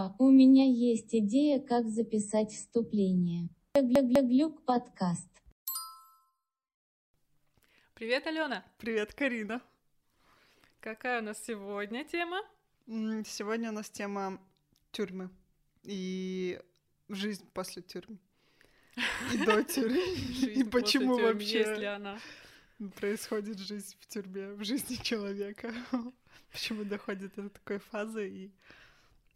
Опа, 0.00 0.14
у 0.18 0.30
меня 0.30 0.64
есть 0.64 1.14
идея, 1.14 1.60
как 1.60 1.86
записать 1.88 2.52
вступление. 2.52 3.48
Гля-гля-глюк 3.74 4.64
подкаст. 4.64 5.28
Привет, 7.94 8.26
Алена. 8.26 8.64
Привет, 8.78 9.12
Карина. 9.12 9.60
Какая 10.80 11.20
у 11.20 11.24
нас 11.24 11.44
сегодня 11.44 12.04
тема? 12.04 12.40
Сегодня 13.26 13.68
у 13.68 13.72
нас 13.72 13.90
тема 13.90 14.40
тюрьмы 14.90 15.28
и 15.82 16.58
жизнь 17.10 17.46
после 17.52 17.82
тюрьмы. 17.82 18.18
И 19.34 19.44
до 19.44 19.62
тюрьмы. 19.64 19.98
И 19.98 20.64
почему 20.64 21.18
вообще 21.18 21.58
Есть 21.58 21.78
ли 21.78 21.86
она? 21.86 22.18
происходит 22.88 23.58
жизнь 23.58 23.94
в 24.00 24.06
тюрьме, 24.06 24.52
в 24.52 24.64
жизни 24.64 24.94
человека. 24.94 25.74
Почему 26.52 26.84
доходит 26.84 27.34
до 27.34 27.50
такой 27.50 27.78
фазы 27.78 28.28
и 28.28 28.54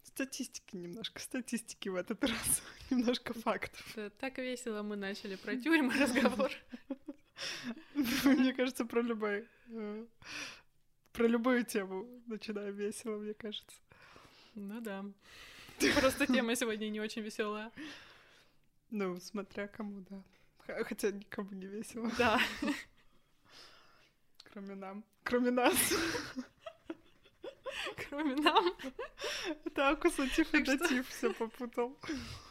статистики 0.04 0.76
немножко, 0.76 1.20
статистики 1.20 1.88
в 1.88 1.96
этот 1.96 2.22
раз, 2.24 2.62
немножко 2.90 3.34
фактов. 3.34 3.92
Да, 3.96 4.10
Так 4.10 4.38
весело 4.38 4.82
мы 4.82 4.96
начали 4.96 5.36
про 5.36 5.56
тюрьмы 5.56 5.92
разговор. 6.00 6.50
Мне 8.24 8.52
кажется, 8.54 8.84
про 8.84 9.00
любой, 9.02 9.48
э, 9.68 10.06
про 11.12 11.26
любую 11.26 11.64
тему 11.64 12.06
начинаем 12.26 12.74
весело, 12.74 13.18
мне 13.18 13.34
кажется. 13.34 13.76
Ну 14.54 14.80
да. 14.80 15.04
Просто 15.96 16.26
тема 16.26 16.54
сегодня 16.54 16.88
не 16.88 17.00
очень 17.00 17.22
веселая. 17.22 17.72
Ну, 18.90 19.18
смотря 19.18 19.66
кому, 19.66 20.04
да. 20.08 20.22
Хотя 20.84 21.10
никому 21.10 21.50
не 21.50 21.66
весело, 21.66 22.10
Да. 22.16 22.40
кроме 24.52 24.74
нам. 24.76 25.04
Кроме 25.24 25.50
нас. 25.50 25.74
Кроме 28.14 28.36
нам. 28.36 28.64
Это 29.64 29.88
аккусатив 29.88 30.54
и 30.54 30.62
датив 30.62 31.08
все 31.08 31.32
попутал. 31.32 31.98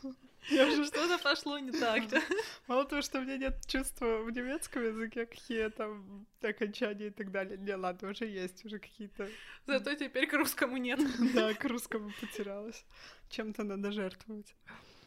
Я 0.50 0.68
уже 0.68 0.86
Что-то 0.86 1.18
пошло 1.24 1.58
не 1.58 1.72
так. 1.72 2.10
да. 2.10 2.22
Мало 2.68 2.84
того, 2.84 3.02
что 3.02 3.20
у 3.20 3.22
меня 3.22 3.38
нет 3.38 3.66
чувства 3.66 4.24
в 4.24 4.32
немецком 4.32 4.84
языке, 4.84 5.26
какие 5.26 5.70
там 5.70 6.26
окончания 6.42 7.08
и 7.08 7.12
так 7.12 7.32
далее. 7.32 7.58
Не, 7.58 7.76
ладно, 7.76 8.10
уже 8.10 8.26
есть, 8.26 8.66
уже 8.66 8.78
какие-то... 8.80 9.30
Зато 9.66 9.94
теперь 9.96 10.28
к 10.28 10.34
русскому 10.34 10.76
нет. 10.76 11.00
Да, 11.34 11.54
к 11.54 11.64
русскому 11.64 12.12
потерялась. 12.20 12.86
Чем-то 13.30 13.64
надо 13.64 13.94
жертвовать. 13.94 14.54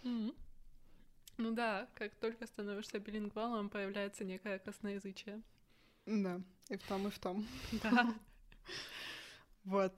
Ну 0.03 0.34
да, 1.37 1.87
как 1.95 2.15
только 2.15 2.47
становишься 2.47 2.99
билингвалом, 2.99 3.69
появляется 3.69 4.25
некое 4.25 4.59
косноязычие. 4.59 5.43
Да, 6.07 6.41
и 6.71 6.77
в 6.79 6.83
том, 6.84 7.09
и 7.09 7.11
в 7.11 7.19
том. 7.19 7.47
Да. 7.83 8.15
Вот. 9.65 9.93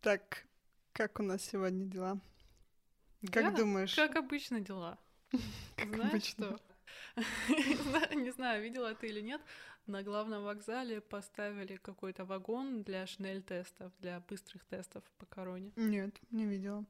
Так, 0.00 0.46
как 0.92 1.18
у 1.20 1.22
нас 1.22 1.42
сегодня 1.42 1.84
дела? 1.86 2.20
Как 3.32 3.52
Да, 3.52 3.56
думаешь? 3.58 3.94
Как 3.94 4.16
обычно 4.16 4.60
дела. 4.60 4.98
Как 5.76 5.94
Знаешь 5.94 6.10
обычно. 6.10 6.46
что? 6.46 6.60
Не 8.14 8.30
знаю, 8.30 8.62
видела 8.62 8.94
ты 8.94 9.08
или 9.08 9.20
нет, 9.20 9.40
на 9.86 10.02
главном 10.02 10.44
вокзале 10.44 11.00
поставили 11.00 11.76
какой-то 11.76 12.24
вагон 12.24 12.82
для 12.82 13.06
шнель-тестов, 13.06 13.92
для 13.98 14.20
быстрых 14.20 14.64
тестов 14.64 15.02
по 15.18 15.26
короне. 15.26 15.72
Нет, 15.76 16.14
не 16.30 16.46
видела. 16.46 16.84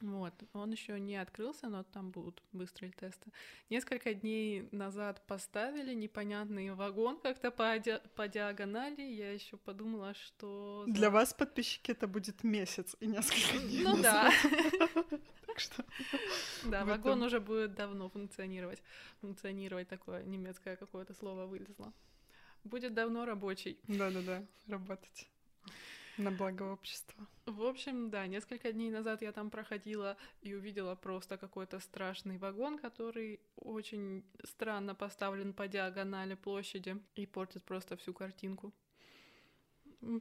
Вот, 0.00 0.34
он 0.52 0.72
еще 0.72 0.98
не 0.98 1.16
открылся, 1.16 1.68
но 1.68 1.84
там 1.84 2.10
будут 2.10 2.42
быстрые 2.52 2.92
тесты. 2.92 3.30
Несколько 3.70 4.12
дней 4.12 4.68
назад 4.72 5.24
поставили 5.26 5.94
непонятный 5.94 6.72
вагон 6.72 7.20
как-то 7.20 7.50
по, 7.50 7.78
ди- 7.78 8.00
по 8.16 8.26
диагонали. 8.26 9.02
Я 9.02 9.32
еще 9.32 9.56
подумала, 9.56 10.14
что... 10.14 10.84
Для 10.88 11.10
вас, 11.10 11.32
подписчики, 11.32 11.92
это 11.92 12.08
будет 12.08 12.42
месяц 12.42 12.96
и 13.00 13.06
несколько 13.06 13.58
дней 13.58 13.84
Ну 13.84 14.02
да. 14.02 14.30
Так 15.46 15.60
что 15.60 15.84
да, 16.64 16.84
вагон 16.84 17.22
уже 17.22 17.38
будет 17.38 17.74
давно 17.74 18.08
функционировать. 18.08 18.82
Функционировать 19.20 19.86
такое 19.86 20.24
немецкое 20.24 20.74
какое-то 20.74 21.14
слово 21.14 21.46
вылезло. 21.46 21.92
Будет 22.64 22.92
давно 22.92 23.24
рабочий. 23.24 23.78
Да-да-да, 23.86 24.44
работать 24.66 25.28
на 26.18 26.30
благо 26.30 26.62
общества. 26.64 27.26
В 27.46 27.62
общем, 27.62 28.10
да, 28.10 28.26
несколько 28.26 28.72
дней 28.72 28.90
назад 28.90 29.22
я 29.22 29.32
там 29.32 29.50
проходила 29.50 30.16
и 30.42 30.54
увидела 30.54 30.94
просто 30.94 31.36
какой-то 31.36 31.80
страшный 31.80 32.38
вагон, 32.38 32.78
который 32.78 33.40
очень 33.56 34.24
странно 34.44 34.94
поставлен 34.94 35.52
по 35.52 35.68
диагонали 35.68 36.34
площади 36.34 36.96
и 37.14 37.26
портит 37.26 37.64
просто 37.64 37.96
всю 37.96 38.14
картинку. 38.14 38.72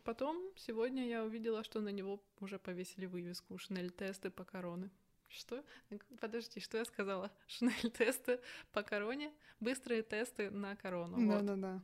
Потом 0.03 0.41
сегодня 0.55 1.07
я 1.07 1.23
увидела, 1.23 1.63
что 1.63 1.81
на 1.81 1.89
него 1.89 2.23
уже 2.39 2.57
повесили 2.57 3.05
вывеску 3.05 3.57
«Шнель-тесты 3.57 4.29
по 4.29 4.43
короне». 4.45 4.89
Что? 5.27 5.63
Подожди, 6.21 6.59
что 6.59 6.77
я 6.77 6.85
сказала? 6.85 7.31
Шнель-тесты 7.47 8.39
по 8.71 8.83
короне? 8.83 9.33
Быстрые 9.59 10.03
тесты 10.03 10.51
на 10.51 10.75
корону. 10.75 11.17
вот. 11.25 11.45
Да-да-да. 11.45 11.81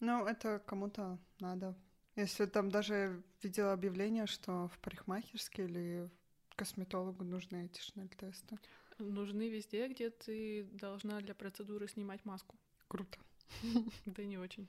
Ну, 0.00 0.26
это 0.26 0.58
кому-то 0.66 1.18
надо. 1.38 1.76
Если 2.18 2.46
там 2.46 2.68
даже 2.68 3.22
видела 3.44 3.72
объявление, 3.72 4.26
что 4.26 4.66
в 4.74 4.78
парикмахерской 4.80 5.66
или 5.66 6.10
косметологу 6.56 7.22
нужны 7.22 7.66
эти 7.66 7.80
шнель-тесты. 7.80 8.58
Нужны 8.98 9.48
везде, 9.48 9.86
где 9.86 10.10
ты 10.10 10.64
должна 10.72 11.20
для 11.20 11.32
процедуры 11.32 11.86
снимать 11.86 12.24
маску. 12.24 12.58
Круто. 12.88 13.18
Да 14.06 14.24
не 14.24 14.36
очень. 14.36 14.68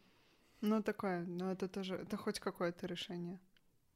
Ну, 0.61 0.83
такое, 0.83 1.25
но 1.25 1.51
это 1.51 1.67
тоже, 1.67 1.95
это 1.95 2.17
хоть 2.17 2.39
какое-то 2.39 2.85
решение 2.85 3.39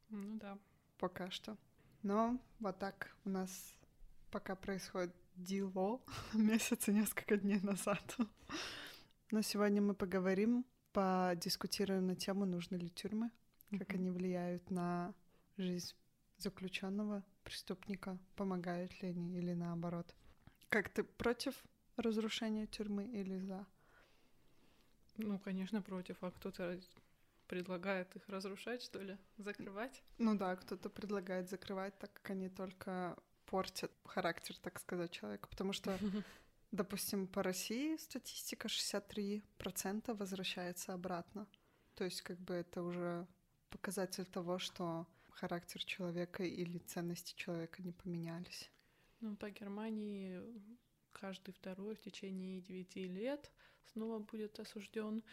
Ну 0.09 0.39
да. 0.39 0.57
пока 0.97 1.29
что. 1.29 1.55
Но 2.01 2.39
вот 2.59 2.79
так 2.79 3.15
у 3.23 3.29
нас 3.29 3.75
пока 4.31 4.55
происходит 4.55 5.13
дело 5.35 6.01
месяца 6.33 6.91
несколько 6.91 7.37
дней 7.37 7.59
назад. 7.59 8.17
Но 9.29 9.43
сегодня 9.43 9.79
мы 9.79 9.93
поговорим, 9.93 10.65
подискутируем 10.91 12.07
на 12.07 12.15
тему, 12.15 12.45
нужны 12.45 12.77
ли 12.77 12.89
тюрьмы, 12.89 13.29
как 13.77 13.93
они 13.93 14.09
влияют 14.09 14.69
на 14.69 15.13
жизнь 15.57 15.93
заключенного 16.37 17.23
преступника, 17.43 18.17
помогают 18.35 19.01
ли 19.01 19.09
они 19.09 19.37
или 19.37 19.53
наоборот. 19.53 20.15
Как 20.69 20.89
ты 20.89 21.03
против 21.03 21.55
разрушения 21.97 22.67
тюрьмы 22.67 23.05
или 23.05 23.37
за? 23.37 23.65
Ну, 25.17 25.39
конечно, 25.39 25.81
против. 25.81 26.17
А 26.23 26.31
кто-то 26.31 26.79
предлагает 27.47 28.15
их 28.15 28.27
разрушать, 28.29 28.81
что 28.81 28.99
ли? 28.99 29.17
Закрывать? 29.37 30.01
Ну 30.17 30.35
да, 30.35 30.55
кто-то 30.55 30.89
предлагает 30.89 31.49
закрывать, 31.49 31.97
так 31.99 32.13
как 32.13 32.31
они 32.31 32.49
только 32.49 33.15
портят 33.45 33.91
характер, 34.05 34.55
так 34.57 34.79
сказать, 34.79 35.11
человека. 35.11 35.47
Потому 35.47 35.73
что, 35.73 35.97
допустим, 36.71 37.27
по 37.27 37.43
России 37.43 37.97
статистика 37.97 38.67
63% 38.67 40.17
возвращается 40.17 40.93
обратно. 40.93 41.47
То 41.95 42.05
есть 42.05 42.23
как 42.23 42.39
бы 42.39 42.55
это 42.55 42.81
уже 42.81 43.27
показатель 43.73 44.25
того, 44.25 44.59
что 44.59 45.07
характер 45.31 45.83
человека 45.83 46.43
или 46.43 46.77
ценности 46.77 47.33
человека 47.35 47.81
не 47.81 47.91
поменялись. 47.91 48.69
Ну, 49.19 49.35
по 49.35 49.49
Германии 49.49 50.39
каждый 51.11 51.53
второй 51.53 51.95
в 51.95 52.01
течение 52.01 52.61
девяти 52.61 53.07
лет 53.07 53.51
снова 53.91 54.19
будет 54.19 54.59
осужден, 54.59 55.23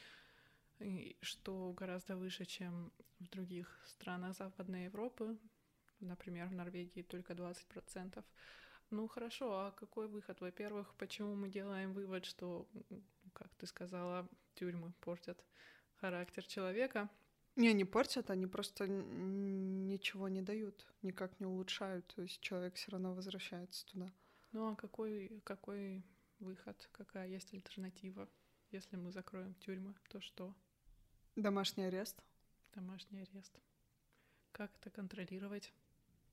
что 1.21 1.73
гораздо 1.77 2.17
выше, 2.17 2.47
чем 2.47 2.91
в 3.19 3.29
других 3.29 3.81
странах 3.85 4.37
Западной 4.37 4.85
Европы. 4.85 5.37
Например, 6.01 6.49
в 6.49 6.53
Норвегии 6.53 7.03
только 7.03 7.35
20%. 7.35 8.25
Ну 8.89 9.07
хорошо, 9.07 9.53
а 9.53 9.71
какой 9.73 10.09
выход? 10.09 10.41
Во-первых, 10.41 10.95
почему 10.95 11.35
мы 11.35 11.51
делаем 11.51 11.93
вывод, 11.93 12.25
что, 12.25 12.67
как 13.35 13.55
ты 13.57 13.67
сказала, 13.67 14.27
тюрьмы 14.55 14.93
портят 15.01 15.45
характер 16.01 16.47
человека? 16.47 17.11
Не, 17.61 17.75
не 17.75 17.85
портят, 17.85 18.31
они 18.31 18.47
просто 18.47 18.89
ничего 18.89 20.29
не 20.29 20.41
дают, 20.41 20.87
никак 21.03 21.39
не 21.41 21.47
улучшают. 21.47 22.07
То 22.07 22.23
есть 22.23 22.41
человек 22.41 22.77
все 22.77 22.91
равно 22.91 23.13
возвращается 23.13 23.85
туда. 23.87 24.11
Ну 24.53 24.69
а 24.73 24.75
какой, 24.75 25.43
какой 25.45 26.03
выход, 26.39 26.89
какая 26.91 27.29
есть 27.29 27.53
альтернатива? 27.53 28.31
Если 28.71 28.97
мы 28.97 29.13
закроем 29.13 29.55
тюрьмы, 29.57 29.95
то 30.09 30.23
что? 30.23 30.55
Домашний 31.37 31.85
арест. 31.85 32.23
Домашний 32.75 33.21
арест. 33.21 33.53
Как 34.53 34.75
это 34.81 34.89
контролировать? 34.89 35.71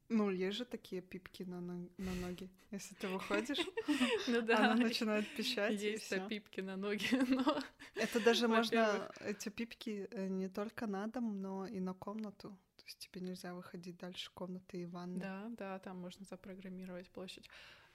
Ну, 0.08 0.30
есть 0.30 0.56
же 0.56 0.64
такие 0.64 1.02
пипки 1.02 1.44
на, 1.44 1.60
но- 1.60 1.90
на 1.98 2.14
ноги. 2.16 2.50
Если 2.72 2.96
ты 2.96 3.10
выходишь, 3.10 3.60
Ну 4.28 4.40
она 4.40 4.76
начинает 4.76 5.28
пищать. 5.36 5.82
Есть 5.82 6.28
пипки 6.30 6.62
на 6.62 6.78
ноги, 6.78 7.10
но 7.28 7.62
Это 8.00 8.20
даже 8.20 8.48
можно, 8.48 9.12
эти 9.22 9.50
пипки 9.50 10.08
э, 10.12 10.28
не 10.28 10.50
только 10.50 10.88
на 10.88 11.08
дом, 11.08 11.42
но 11.42 11.68
и 11.68 11.80
на 11.80 11.94
комнату. 11.94 12.50
То 12.78 12.84
есть 12.86 13.00
тебе 13.00 13.22
нельзя 13.22 13.54
выходить 13.54 13.98
дальше 13.98 14.32
комнаты 14.34 14.82
и 14.82 14.86
ванны. 14.86 15.20
да, 15.20 15.48
да, 15.50 15.80
там 15.80 15.98
можно 15.98 16.26
запрограммировать 16.26 17.10
площадь. 17.10 17.50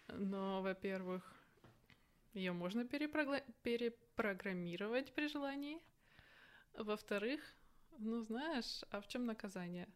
Но, 0.08 0.62
во-первых, 0.62 1.22
ее 2.34 2.52
можно 2.52 2.82
перепрогла- 2.82 3.44
перепрограммировать 3.62 5.12
при 5.12 5.28
желании. 5.28 5.80
Во-вторых, 6.74 7.40
ну 7.98 8.22
знаешь, 8.22 8.82
а 8.90 9.00
в 9.00 9.08
чем 9.08 9.26
наказание? 9.26 9.88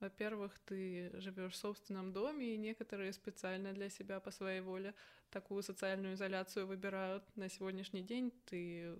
Во-первых, 0.00 0.58
ты 0.66 1.10
живешь 1.20 1.54
в 1.54 1.56
собственном 1.56 2.12
доме, 2.12 2.54
и 2.54 2.58
некоторые 2.58 3.12
специально 3.12 3.72
для 3.72 3.88
себя 3.88 4.20
по 4.20 4.30
своей 4.30 4.60
воле 4.60 4.94
такую 5.30 5.62
социальную 5.62 6.14
изоляцию 6.14 6.66
выбирают. 6.66 7.24
На 7.36 7.48
сегодняшний 7.48 8.02
день 8.02 8.30
ты 8.44 8.94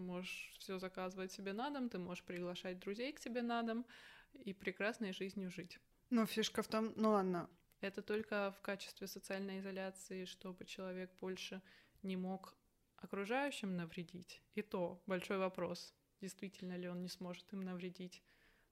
можешь 0.00 0.54
все 0.58 0.78
заказывать 0.78 1.32
себе 1.32 1.52
на 1.52 1.70
дом, 1.70 1.88
ты 1.88 1.98
можешь 1.98 2.24
приглашать 2.24 2.78
друзей 2.78 3.12
к 3.12 3.20
себе 3.20 3.42
на 3.42 3.62
дом 3.62 3.86
и 4.32 4.52
прекрасной 4.52 5.12
жизнью 5.12 5.50
жить. 5.50 5.78
Но 6.10 6.26
фишка 6.26 6.62
в 6.62 6.68
том, 6.68 6.92
ну 6.96 7.10
ладно, 7.10 7.48
Это 7.80 8.02
только 8.02 8.52
в 8.52 8.62
качестве 8.62 9.06
социальной 9.06 9.58
изоляции, 9.60 10.24
чтобы 10.24 10.64
человек 10.64 11.10
больше 11.20 11.60
не 12.02 12.16
мог 12.16 12.56
окружающим 12.96 13.76
навредить. 13.76 14.42
И 14.54 14.62
то 14.62 15.02
большой 15.06 15.38
вопрос, 15.38 15.94
действительно 16.20 16.76
ли 16.76 16.88
он 16.88 17.02
не 17.02 17.08
сможет 17.08 17.52
им 17.52 17.60
навредить. 17.60 18.22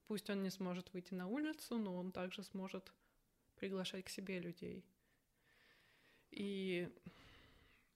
Пусть 0.07 0.29
он 0.29 0.41
не 0.41 0.49
сможет 0.49 0.91
выйти 0.93 1.13
на 1.13 1.27
улицу, 1.27 1.77
но 1.77 1.95
он 1.95 2.11
также 2.11 2.43
сможет 2.43 2.91
приглашать 3.55 4.05
к 4.05 4.09
себе 4.09 4.39
людей. 4.39 4.85
И 6.31 6.89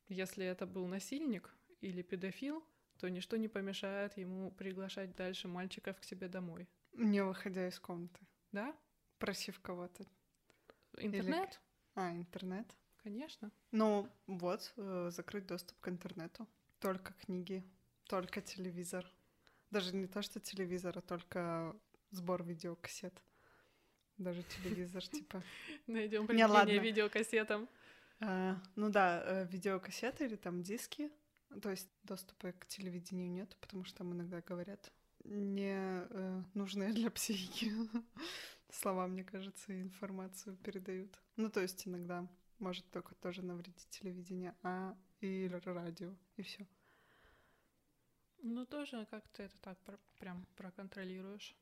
если 0.08 0.46
это 0.46 0.66
был 0.66 0.88
насильник 0.88 1.54
или 1.82 2.02
педофил, 2.02 2.64
то 3.00 3.10
ничто 3.10 3.38
не 3.38 3.48
помешает 3.48 4.18
ему 4.18 4.52
приглашать 4.52 5.16
дальше 5.16 5.48
мальчиков 5.48 6.00
к 6.00 6.04
себе 6.04 6.28
домой. 6.28 6.68
не 6.94 7.24
выходя 7.24 7.68
из 7.68 7.80
комнаты, 7.80 8.20
Да? 8.52 8.76
просив 9.20 9.60
кого-то. 9.62 10.06
Интернет? 10.98 11.60
А, 11.96 12.12
интернет. 12.12 12.68
Конечно. 13.04 13.52
Ну, 13.72 14.10
вот, 14.28 14.74
э, 14.78 15.10
закрыть 15.12 15.46
доступ 15.48 15.80
к 15.80 15.88
интернету. 15.88 16.48
Только 16.80 17.14
книги, 17.14 17.64
только 18.06 18.42
телевизор. 18.42 19.06
Даже 19.72 19.96
не 19.96 20.08
то, 20.08 20.22
что 20.22 20.40
телевизор, 20.40 20.98
а 20.98 21.02
только 21.02 21.76
сбор 22.12 22.44
видеокассет. 22.44 23.14
Даже 24.18 24.44
телевизор, 24.44 25.08
типа. 25.08 25.42
Найдем 25.88 26.22
Не, 26.24 26.28
применение 26.28 26.80
видеокассетам. 26.80 27.70
А, 28.20 28.58
Ну 28.76 28.90
да, 28.90 29.24
э, 29.26 29.46
видеокассеты 29.48 30.26
или 30.26 30.36
там 30.36 30.62
диски. 30.64 31.12
То 31.62 31.72
есть 31.72 31.90
доступа 32.04 32.52
к 32.52 32.68
телевидению 32.68 33.30
нет, 33.32 33.56
потому 33.60 33.84
что 33.84 34.00
там 34.00 34.14
иногда 34.14 34.42
говорят 34.42 34.92
не 35.24 35.74
э, 35.76 36.44
нужные 36.54 36.94
для 36.94 37.10
психики 37.12 37.72
слова, 38.72 39.08
мне 39.08 39.24
кажется, 39.24 39.74
и 39.74 39.82
информацию 39.82 40.56
передают. 40.58 41.20
Ну, 41.36 41.50
то 41.50 41.60
есть 41.60 41.88
иногда 41.88 42.28
может 42.60 42.90
только 42.92 43.16
тоже 43.16 43.42
навредить 43.42 43.88
телевидение, 43.90 44.56
а 44.64 44.96
и 45.22 45.48
радио, 45.66 46.16
и 46.38 46.44
все. 46.44 46.68
Ну, 48.42 48.66
тоже 48.66 49.06
как 49.10 49.28
ты 49.30 49.44
это 49.44 49.58
так 49.60 49.78
про- 49.80 50.00
прям 50.18 50.46
проконтролируешь. 50.56 51.56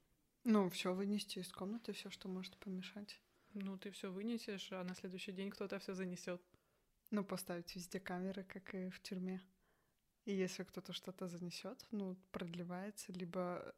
Ну, 0.43 0.69
все 0.69 0.93
вынести 0.93 1.39
из 1.39 1.51
комнаты, 1.51 1.93
все, 1.93 2.09
что 2.09 2.27
может 2.27 2.55
помешать. 2.57 3.19
Ну, 3.53 3.77
ты 3.77 3.91
все 3.91 4.11
вынесешь, 4.11 4.71
а 4.71 4.83
на 4.83 4.93
следующий 4.95 5.31
день 5.31 5.49
кто-то 5.49 5.79
все 5.79 5.93
занесет. 5.93 6.41
Ну, 7.09 7.23
поставить 7.23 7.75
везде 7.75 7.99
камеры, 7.99 8.43
как 8.43 8.75
и 8.75 8.89
в 8.89 9.01
тюрьме. 9.01 9.41
И 10.27 10.33
если 10.33 10.63
кто-то 10.63 10.91
что-то 10.93 11.27
занесет, 11.27 11.85
ну, 11.91 12.15
продлевается, 12.31 13.13
либо 13.13 13.73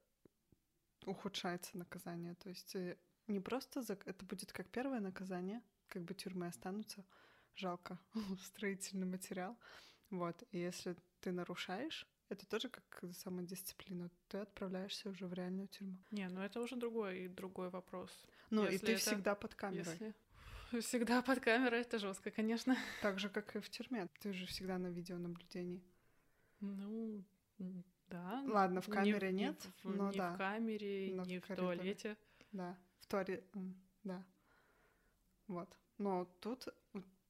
ухудшается 1.05 1.77
наказание. 1.77 2.35
То 2.35 2.49
есть 2.49 2.75
э, 2.75 2.97
не 3.27 3.39
просто 3.39 3.79
зак- 3.81 4.03
это 4.05 4.25
будет 4.25 4.51
как 4.51 4.67
первое 4.69 4.99
наказание, 4.99 5.61
как 5.87 6.03
бы 6.03 6.13
тюрьмы 6.13 6.47
останутся, 6.47 7.05
жалко, 7.55 7.99
строительный 8.45 9.05
материал. 9.07 9.57
Вот. 10.09 10.43
И 10.51 10.57
если 10.57 10.95
ты 11.21 11.31
нарушаешь, 11.31 12.07
это 12.29 12.45
тоже 12.45 12.69
как 12.69 13.03
самодисциплина, 13.13 14.09
ты 14.27 14.39
отправляешься 14.39 15.09
уже 15.09 15.27
в 15.27 15.33
реальную 15.33 15.67
тюрьму. 15.67 15.97
Не, 16.11 16.27
ну 16.29 16.41
это 16.41 16.61
уже 16.61 16.75
другой 16.75 17.27
другой 17.27 17.69
вопрос. 17.69 18.25
Ну, 18.49 18.65
и 18.67 18.71
Если 18.73 18.85
ты 18.87 18.91
это- 18.93 19.01
всегда 19.01 19.35
под 19.35 19.55
камерой. 19.55 19.85
Если 19.93 20.15
всегда 20.81 21.21
под 21.21 21.39
камерой, 21.39 21.81
это 21.81 21.97
жестко, 21.99 22.29
конечно. 22.31 22.75
Так 23.01 23.19
же, 23.19 23.29
как 23.29 23.55
и 23.55 23.59
в 23.59 23.69
тюрьме. 23.69 24.07
Ты 24.19 24.33
же 24.33 24.45
всегда 24.45 24.77
на 24.77 24.87
видеонаблюдении. 24.87 25.81
Ну, 26.59 27.23
да. 28.07 28.43
Ладно, 28.47 28.81
в 28.81 28.87
камере 28.89 29.31
не 29.31 29.43
нет, 29.43 29.61
в- 29.83 29.89
но 29.89 30.11
не 30.11 30.17
да. 30.17 30.33
в 30.33 30.37
камере, 30.37 31.13
Но 31.15 31.23
не 31.23 31.39
в 31.39 31.47
в, 31.47 31.55
туалете. 31.55 32.17
Да, 32.51 32.77
в 32.99 33.07
туалет, 33.07 33.43
м, 33.53 33.75
да. 34.03 34.25
Вот. 35.47 35.69
Но 35.97 36.25
тут 36.39 36.67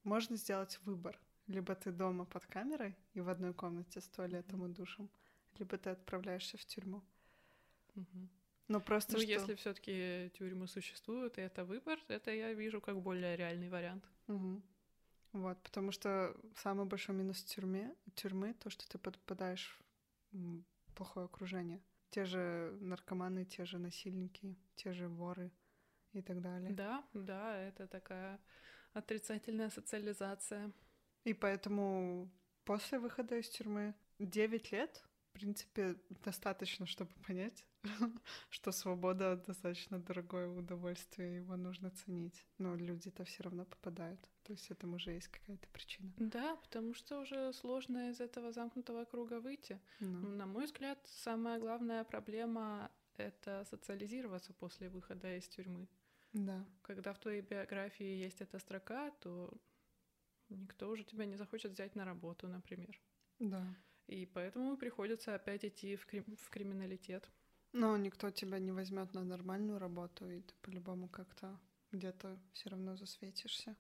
можно 0.04 0.36
сделать 0.36 0.80
выбор. 0.86 1.20
Либо 1.48 1.74
ты 1.74 1.92
дома 1.92 2.26
под 2.26 2.46
камерой 2.46 2.96
и 3.14 3.22
в 3.22 3.30
одной 3.30 3.54
комнате 3.54 4.02
с 4.02 4.08
туалетом 4.08 4.66
и 4.66 4.70
душем, 4.70 5.10
либо 5.58 5.78
ты 5.78 5.90
отправляешься 5.90 6.58
в 6.58 6.66
тюрьму. 6.66 7.02
Мгм. 7.96 8.30
Но 8.68 8.80
просто 8.80 9.14
Ну, 9.14 9.20
что... 9.20 9.28
если 9.32 9.56
все-таки 9.56 10.32
тюрьмы 10.38 10.68
существуют, 10.68 11.40
и 11.40 11.42
это 11.42 11.66
выбор, 11.66 12.00
это 12.08 12.32
я 12.32 12.54
вижу 12.54 12.82
как 12.82 13.02
более 13.02 13.36
реальный 13.36 13.70
вариант. 13.70 14.06
Мгм. 14.28 14.62
Вот, 15.32 15.62
потому 15.62 15.92
что 15.92 16.36
самый 16.56 16.86
большой 16.86 17.16
минус 17.16 17.44
тюрьме, 17.44 17.96
тюрьмы 18.16 18.54
то, 18.54 18.70
что 18.70 18.88
ты 18.90 18.98
попадаешь 18.98 19.80
в 20.32 20.64
плохое 20.96 21.26
окружение. 21.26 21.82
Те 22.10 22.26
же 22.26 22.76
наркоманы, 22.82 23.46
те 23.46 23.66
же 23.66 23.78
насильники, 23.78 24.58
те 24.76 24.94
же 24.94 25.08
воры 25.08 25.52
и 26.14 26.22
так 26.22 26.42
далее. 26.42 26.72
Да, 26.74 27.08
да, 27.14 27.56
это 27.58 27.88
такая 27.88 28.40
отрицательная 28.94 29.70
социализация. 29.70 30.72
И 31.24 31.34
поэтому 31.34 32.30
после 32.66 32.98
выхода 32.98 33.38
из 33.38 33.50
тюрьмы 33.50 33.94
9 34.18 34.72
лет, 34.72 35.04
в 35.30 35.34
принципе, 35.34 35.96
достаточно, 36.24 36.88
чтобы 36.88 37.12
понять, 37.28 37.64
что 38.50 38.72
свобода 38.72 39.36
достаточно 39.48 40.00
дорогое 40.00 40.48
удовольствие, 40.48 41.38
его 41.38 41.56
нужно 41.56 41.90
ценить. 41.92 42.46
Но 42.58 42.76
люди-то 42.76 43.24
все 43.24 43.44
равно 43.44 43.66
попадают. 43.66 44.20
То 44.44 44.54
есть 44.54 44.72
этому 44.72 44.96
уже 44.96 45.12
есть 45.12 45.28
какая-то 45.28 45.68
причина. 45.70 46.12
Да, 46.18 46.56
потому 46.58 46.94
что 46.94 47.20
уже 47.20 47.54
сложно 47.54 48.10
из 48.10 48.20
этого 48.20 48.52
замкнутого 48.52 49.06
круга 49.06 49.40
выйти. 49.40 49.80
Ну, 50.00 50.30
На 50.30 50.46
мой 50.46 50.66
взгляд, 50.66 51.00
самая 51.06 51.60
главная 51.60 52.04
проблема— 52.04 52.92
это 53.18 53.66
социализироваться 53.70 54.54
после 54.54 54.90
выхода 54.90 55.38
из 55.38 55.48
тюрьмы. 55.48 55.88
да. 56.34 56.66
Когда 56.82 57.14
в 57.14 57.20
твоей 57.20 57.42
биографии 57.42 58.24
есть 58.26 58.42
эта 58.42 58.60
строка, 58.60 59.12
то 59.22 59.54
никто 60.50 60.90
уже 60.90 61.04
тебя 61.04 61.26
не 61.26 61.36
захочет 61.38 61.72
взять 61.72 61.96
на 61.96 62.06
работу, 62.06 62.48
например. 62.48 63.00
Да. 63.40 63.76
И 64.08 64.26
поэтому 64.26 64.76
приходится 64.78 65.36
опять 65.36 65.64
идти 65.64 65.96
в, 65.96 66.06
крим- 66.06 66.36
в 66.36 66.50
криминалитет. 66.50 67.30
Но 67.72 67.96
никто 67.98 68.32
тебя 68.32 68.60
не 68.60 68.72
возьмет 68.72 69.14
на 69.14 69.24
нормальную 69.24 69.80
работу, 69.80 70.30
и 70.30 70.42
ты 70.42 70.54
по-любому 70.62 71.08
как-то 71.08 71.60
где-то 71.92 72.40
все 72.54 72.70
равно 72.70 72.96
засветишься. 72.96 73.76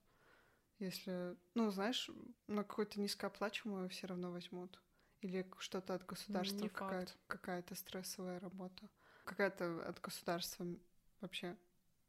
Если, 0.77 1.35
ну, 1.55 1.71
знаешь, 1.71 2.09
на 2.47 2.63
какую-то 2.63 2.99
низкооплачиваемую 2.99 3.89
все 3.89 4.07
равно 4.07 4.31
возьмут. 4.31 4.79
Или 5.21 5.45
что-то 5.57 5.95
от 5.95 6.05
государства, 6.05 6.61
Не 6.63 6.69
какая- 6.69 7.07
какая-то 7.27 7.75
стрессовая 7.75 8.39
работа. 8.39 8.89
Какая-то 9.25 9.85
от 9.87 9.99
государства 9.99 10.65
вообще 11.19 11.57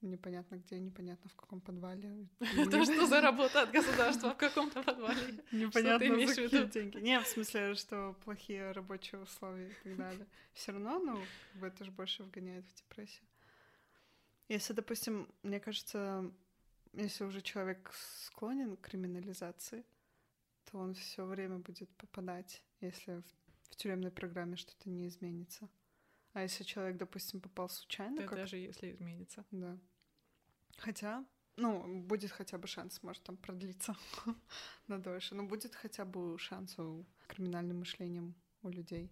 непонятно 0.02 0.57
где, 0.57 0.78
непонятно 0.78 1.28
в 1.30 1.35
каком 1.37 1.61
подвале. 1.61 2.28
Это 2.40 2.85
что 2.85 3.07
за 3.07 3.21
работа 3.21 3.62
от 3.62 3.71
государства 3.71 4.35
в 4.35 4.37
каком-то 4.38 4.83
подвале? 4.83 5.42
Непонятно 5.52 6.26
за 6.26 6.35
какие 6.35 6.64
деньги. 6.66 6.99
Не, 6.99 7.21
в 7.21 7.26
смысле, 7.26 7.75
что 7.75 8.14
плохие 8.25 8.73
рабочие 8.73 9.21
условия 9.21 9.69
и 9.71 9.75
так 9.83 9.97
далее. 9.97 10.26
Все 10.52 10.73
равно, 10.73 10.99
ну, 10.99 11.23
это 11.66 11.85
же 11.85 11.90
больше 11.90 12.23
вгоняет 12.25 12.64
в 12.66 12.75
депрессию. 12.75 13.26
Если, 14.49 14.73
допустим, 14.73 15.28
мне 15.42 15.61
кажется, 15.61 16.30
если 16.92 17.25
уже 17.25 17.40
человек 17.40 17.92
склонен 17.95 18.76
к 18.76 18.80
криминализации, 18.80 19.85
то 20.64 20.78
он 20.78 20.95
все 20.95 21.25
время 21.25 21.59
будет 21.59 21.88
попадать, 21.97 22.62
если 22.80 23.23
в, 23.69 23.76
тюремной 23.76 24.11
программе 24.11 24.57
что-то 24.57 24.90
не 24.90 25.07
изменится. 25.07 25.69
А 26.33 26.42
если 26.42 26.64
человек, 26.64 26.97
допустим, 26.97 27.40
попал 27.40 27.69
случайно, 27.69 28.16
Да 28.16 28.26
как 28.26 28.38
даже 28.38 28.57
если 28.57 28.90
изменится. 28.90 29.45
да. 29.50 29.78
Хотя, 30.79 31.25
ну, 31.57 32.00
будет 32.03 32.31
хотя 32.31 32.59
бы 32.59 32.67
шанс, 32.67 33.03
может, 33.03 33.23
там 33.23 33.37
продлиться 33.37 33.97
на 34.89 34.99
дольше. 34.99 35.35
Но 35.35 35.45
будет 35.45 35.75
хотя 35.75 36.05
бы 36.05 36.39
шанс 36.39 36.79
у 36.79 37.05
криминальным 37.29 37.81
мышлением 37.81 38.35
у 38.62 38.69
людей 38.69 39.11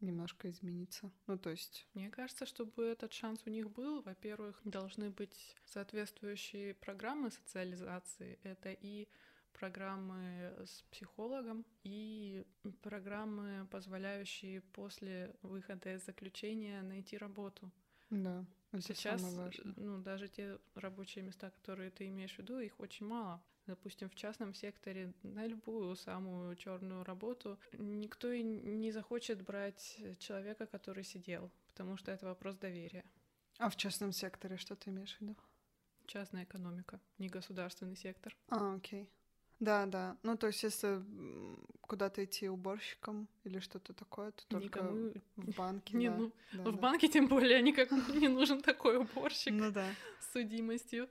немножко 0.00 0.50
измениться. 0.50 1.10
Ну, 1.26 1.38
то 1.38 1.50
есть, 1.50 1.86
Мне 1.94 2.10
кажется, 2.10 2.46
чтобы 2.46 2.84
этот 2.84 3.12
шанс 3.12 3.42
у 3.46 3.50
них 3.50 3.70
был, 3.70 4.02
во-первых, 4.02 4.60
должны 4.64 5.10
быть 5.10 5.56
соответствующие 5.64 6.74
программы 6.74 7.30
социализации. 7.30 8.38
Это 8.42 8.72
и 8.72 9.08
программы 9.52 10.54
с 10.66 10.82
психологом, 10.90 11.64
и 11.82 12.44
программы, 12.82 13.66
позволяющие 13.70 14.60
после 14.60 15.34
выхода 15.42 15.94
из 15.94 16.04
заключения 16.04 16.82
найти 16.82 17.16
работу. 17.16 17.70
да, 18.10 18.44
это 18.78 18.94
Сейчас, 18.94 19.22
ну, 19.76 19.98
даже 19.98 20.28
те 20.28 20.58
рабочие 20.74 21.24
места, 21.24 21.50
которые 21.50 21.90
ты 21.90 22.08
имеешь 22.08 22.34
в 22.34 22.38
виду, 22.38 22.58
их 22.58 22.78
очень 22.80 23.06
мало. 23.06 23.42
Допустим, 23.66 24.08
в 24.08 24.14
частном 24.14 24.54
секторе 24.54 25.12
на 25.24 25.44
любую 25.46 25.96
самую 25.96 26.54
черную 26.54 27.02
работу 27.02 27.58
никто 27.72 28.30
и 28.30 28.42
не 28.42 28.92
захочет 28.92 29.42
брать 29.42 29.98
человека, 30.18 30.66
который 30.66 31.02
сидел, 31.02 31.50
потому 31.68 31.96
что 31.96 32.12
это 32.12 32.26
вопрос 32.26 32.56
доверия. 32.56 33.04
А 33.58 33.68
в 33.68 33.76
частном 33.76 34.12
секторе 34.12 34.56
что 34.56 34.76
ты 34.76 34.90
имеешь 34.90 35.16
в 35.16 35.20
виду? 35.20 35.36
Частная 36.06 36.44
экономика, 36.44 37.00
не 37.18 37.28
государственный 37.28 37.96
сектор. 37.96 38.36
А, 38.48 38.76
окей. 38.76 39.10
Да, 39.58 39.86
да. 39.86 40.16
Ну, 40.22 40.36
то 40.36 40.46
есть, 40.48 40.62
если 40.62 41.02
куда-то 41.86 42.24
идти 42.24 42.48
уборщиком 42.48 43.28
или 43.44 43.58
что-то 43.58 43.92
такое, 43.92 44.32
то 44.32 44.44
только 44.48 44.80
Никому... 44.80 45.12
в 45.36 45.56
банке. 45.56 45.96
Не, 45.96 46.10
да. 46.10 46.16
Ну, 46.16 46.32
да, 46.52 46.70
в 46.70 46.74
да. 46.74 46.80
банке 46.80 47.08
тем 47.08 47.28
более 47.28 47.62
никак 47.62 47.90
не 48.14 48.28
нужен 48.28 48.60
такой 48.62 48.98
уборщик 48.98 49.52
ну, 49.52 49.70
да. 49.70 49.88
с 50.20 50.32
судимостью. 50.32 51.08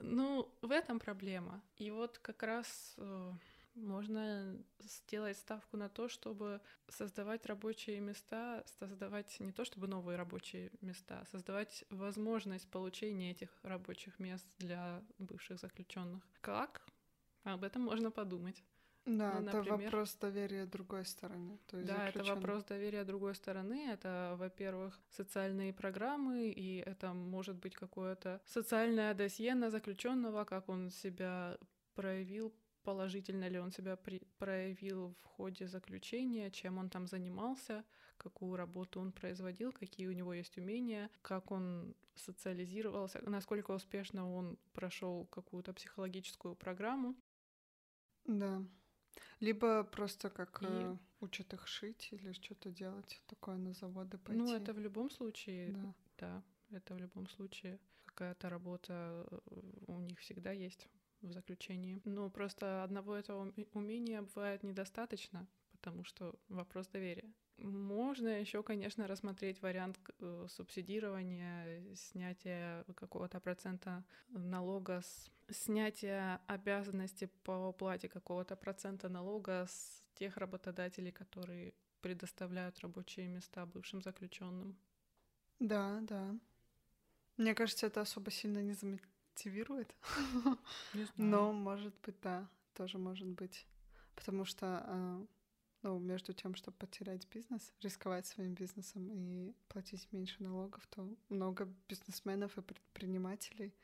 Ну, 0.00 0.48
в 0.62 0.70
этом 0.70 0.98
проблема. 0.98 1.62
И 1.76 1.90
вот 1.90 2.18
как 2.18 2.42
раз 2.42 2.94
э, 2.98 3.32
можно 3.74 4.56
сделать 4.80 5.36
ставку 5.36 5.76
на 5.76 5.88
то, 5.88 6.08
чтобы 6.08 6.60
создавать 6.88 7.46
рабочие 7.46 8.00
места, 8.00 8.64
создавать 8.78 9.40
не 9.40 9.52
то 9.52 9.64
чтобы 9.64 9.86
новые 9.86 10.16
рабочие 10.16 10.70
места, 10.80 11.20
а 11.20 11.26
создавать 11.26 11.84
возможность 11.90 12.68
получения 12.70 13.30
этих 13.30 13.50
рабочих 13.62 14.18
мест 14.18 14.46
для 14.58 15.02
бывших 15.18 15.58
заключенных. 15.58 16.26
Как? 16.40 16.82
Об 17.44 17.64
этом 17.64 17.82
можно 17.82 18.10
подумать. 18.10 18.62
Да, 19.08 19.40
ну, 19.40 19.48
это 19.48 19.62
вопрос 19.62 20.14
доверия 20.16 20.66
другой 20.66 21.04
стороны. 21.06 21.58
То 21.66 21.78
есть 21.78 21.88
да, 21.88 22.06
заключен... 22.06 22.20
это 22.20 22.34
вопрос 22.34 22.64
доверия 22.64 23.04
другой 23.04 23.34
стороны. 23.34 23.88
Это, 23.90 24.36
во-первых, 24.38 25.00
социальные 25.08 25.72
программы, 25.72 26.50
и 26.50 26.82
это 26.84 27.14
может 27.14 27.56
быть 27.56 27.74
какое-то 27.74 28.40
социальное 28.44 29.14
досье 29.14 29.54
на 29.54 29.70
заключенного, 29.70 30.44
как 30.44 30.68
он 30.68 30.90
себя 30.90 31.56
проявил, 31.94 32.52
положительно 32.82 33.48
ли 33.48 33.58
он 33.58 33.72
себя 33.72 33.96
при... 33.96 34.20
проявил 34.38 35.14
в 35.22 35.24
ходе 35.24 35.66
заключения, 35.66 36.50
чем 36.50 36.76
он 36.76 36.90
там 36.90 37.06
занимался, 37.06 37.84
какую 38.18 38.56
работу 38.56 39.00
он 39.00 39.12
производил, 39.12 39.72
какие 39.72 40.06
у 40.06 40.12
него 40.12 40.34
есть 40.34 40.58
умения, 40.58 41.08
как 41.22 41.50
он 41.50 41.94
социализировался, 42.14 43.22
насколько 43.26 43.70
успешно 43.70 44.30
он 44.30 44.58
прошел 44.74 45.24
какую-то 45.26 45.72
психологическую 45.72 46.54
программу. 46.56 47.14
Да. 48.26 48.62
Либо 49.40 49.84
просто 49.84 50.30
как 50.30 50.62
и... 50.62 50.66
э, 50.68 50.96
учат 51.20 51.52
их 51.54 51.66
шить 51.66 52.08
или 52.12 52.32
что-то 52.32 52.70
делать 52.70 53.22
такое 53.26 53.56
на 53.56 53.72
заводы 53.72 54.18
пойти. 54.18 54.40
Ну, 54.40 54.54
это 54.54 54.72
в 54.72 54.78
любом 54.78 55.10
случае, 55.10 55.72
да. 55.72 55.94
да, 56.18 56.42
это 56.76 56.94
в 56.94 56.98
любом 56.98 57.28
случае 57.28 57.78
какая-то 58.06 58.48
работа 58.48 59.26
э, 59.30 59.38
у 59.86 60.00
них 60.00 60.18
всегда 60.18 60.52
есть 60.52 60.88
в 61.22 61.32
заключении. 61.32 62.00
Но 62.04 62.30
просто 62.30 62.82
одного 62.82 63.14
этого 63.14 63.52
умения 63.72 64.22
бывает 64.22 64.62
недостаточно, 64.62 65.46
потому 65.72 66.04
что 66.04 66.34
вопрос 66.48 66.88
доверия. 66.88 67.32
Можно 67.58 68.28
еще, 68.40 68.62
конечно, 68.62 69.08
рассмотреть 69.08 69.60
вариант 69.62 69.98
э, 70.20 70.46
субсидирования, 70.48 71.94
снятия 71.94 72.84
какого-то 72.94 73.40
процента 73.40 74.04
налога, 74.28 75.02
с... 75.02 75.30
снятия 75.50 76.40
обязанности 76.46 77.28
по 77.42 77.68
уплате 77.68 78.08
какого-то 78.08 78.54
процента 78.54 79.08
налога 79.08 79.66
с 79.68 80.04
тех 80.14 80.36
работодателей, 80.36 81.10
которые 81.10 81.74
предоставляют 82.00 82.78
рабочие 82.78 83.26
места 83.26 83.66
бывшим 83.66 84.02
заключенным. 84.02 84.76
Да, 85.58 85.98
да. 86.02 86.36
Мне 87.36 87.54
кажется, 87.54 87.86
это 87.86 88.00
особо 88.00 88.30
сильно 88.30 88.62
не 88.62 88.74
замотивирует. 88.74 89.94
Не. 90.94 91.06
Но, 91.16 91.52
может 91.52 91.94
быть, 92.06 92.20
да, 92.20 92.48
тоже 92.74 92.98
может 92.98 93.26
быть. 93.26 93.66
Потому 94.14 94.44
что 94.44 94.66
а, 94.86 95.26
ну, 95.82 95.98
между 95.98 96.32
тем, 96.32 96.54
чтобы 96.54 96.76
потерять 96.76 97.28
бизнес, 97.28 97.72
рисковать 97.80 98.26
своим 98.26 98.54
бизнесом 98.54 99.10
и 99.12 99.54
платить 99.68 100.08
меньше 100.12 100.42
налогов, 100.42 100.86
то 100.88 101.08
много 101.28 101.68
бизнесменов 101.88 102.58
и 102.58 102.62
предпринимателей 102.62 103.74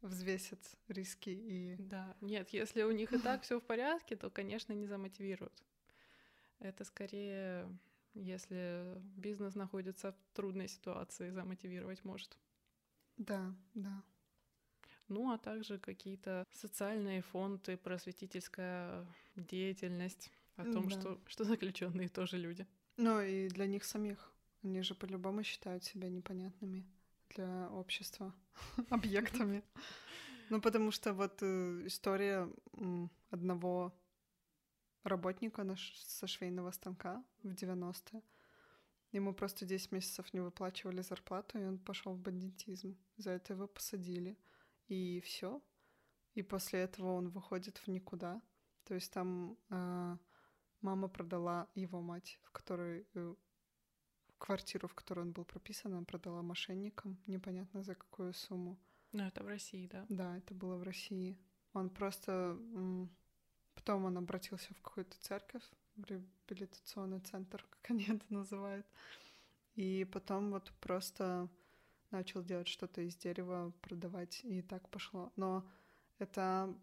взвесят 0.00 0.60
риски 0.88 1.30
и... 1.30 1.76
Да, 1.78 2.16
нет, 2.20 2.48
если 2.50 2.82
у 2.82 2.90
них 2.90 3.12
и 3.12 3.18
так 3.18 3.42
все 3.42 3.60
в 3.60 3.62
порядке, 3.62 4.16
то, 4.16 4.30
конечно, 4.30 4.72
не 4.72 4.86
замотивируют. 4.86 5.62
Это 6.58 6.84
скорее, 6.84 7.68
если 8.14 8.96
бизнес 9.16 9.54
находится 9.54 10.12
в 10.12 10.36
трудной 10.36 10.68
ситуации, 10.68 11.30
замотивировать 11.30 12.04
может. 12.04 12.38
Да, 13.18 13.54
да. 13.74 14.02
Ну, 15.08 15.32
а 15.32 15.38
также 15.38 15.78
какие-то 15.78 16.46
социальные 16.52 17.22
фонды, 17.22 17.76
просветительская 17.76 19.04
деятельность 19.34 20.30
о 20.60 20.72
том, 20.72 20.88
да. 20.88 21.00
что, 21.00 21.20
что 21.26 21.44
заключенные 21.44 22.08
тоже 22.08 22.38
люди. 22.38 22.66
Ну 22.96 23.20
и 23.20 23.48
для 23.48 23.66
них 23.66 23.84
самих. 23.84 24.32
Они 24.62 24.82
же 24.82 24.94
по-любому 24.94 25.42
считают 25.42 25.84
себя 25.84 26.08
непонятными 26.08 26.86
для 27.30 27.68
общества 27.70 28.34
объектами. 28.90 29.62
Ну, 30.50 30.60
потому 30.60 30.90
что 30.90 31.14
вот 31.14 31.38
э, 31.42 31.86
история 31.86 32.48
одного 33.30 33.92
работника 35.04 35.76
со 35.76 36.26
швейного 36.26 36.72
станка 36.72 37.24
в 37.42 37.52
90-е. 37.52 38.22
Ему 39.12 39.34
просто 39.34 39.64
10 39.64 39.92
месяцев 39.92 40.32
не 40.34 40.40
выплачивали 40.40 41.02
зарплату, 41.02 41.58
и 41.58 41.64
он 41.64 41.78
пошел 41.78 42.14
в 42.14 42.18
бандитизм. 42.18 42.96
За 43.16 43.30
это 43.30 43.54
его 43.54 43.66
посадили. 43.66 44.36
И 44.88 45.20
все. 45.24 45.62
И 46.34 46.42
после 46.42 46.80
этого 46.80 47.12
он 47.12 47.28
выходит 47.28 47.78
в 47.78 47.88
никуда. 47.88 48.40
То 48.84 48.94
есть 48.94 49.12
там 49.12 49.56
э, 49.70 50.16
Мама 50.80 51.08
продала 51.08 51.68
его 51.74 52.00
мать, 52.00 52.38
в 52.42 52.50
которой 52.50 53.06
э, 53.14 53.34
квартиру, 54.38 54.88
в 54.88 54.94
которой 54.94 55.20
он 55.20 55.32
был 55.32 55.44
прописан, 55.44 55.92
она 55.92 56.04
продала 56.04 56.42
мошенникам, 56.42 57.18
непонятно 57.26 57.82
за 57.82 57.94
какую 57.94 58.32
сумму. 58.32 58.78
Ну, 59.12 59.24
это 59.24 59.42
в 59.42 59.46
России, 59.46 59.86
да? 59.86 60.06
Да, 60.08 60.38
это 60.38 60.54
было 60.54 60.76
в 60.76 60.82
России. 60.82 61.38
Он 61.72 61.90
просто... 61.90 62.58
Потом 63.74 64.04
он 64.04 64.18
обратился 64.18 64.74
в 64.74 64.82
какую-то 64.82 65.16
церковь, 65.20 65.62
в 65.96 66.04
реабилитационный 66.04 67.20
центр, 67.20 67.64
как 67.70 67.90
они 67.90 68.04
это 68.04 68.24
называют. 68.28 68.86
И 69.74 70.04
потом 70.12 70.50
вот 70.50 70.72
просто 70.80 71.48
начал 72.10 72.42
делать 72.42 72.68
что-то 72.68 73.00
из 73.00 73.16
дерева, 73.16 73.72
продавать, 73.80 74.40
и 74.44 74.62
так 74.62 74.88
пошло. 74.88 75.32
Но 75.36 75.64
это 76.18 76.74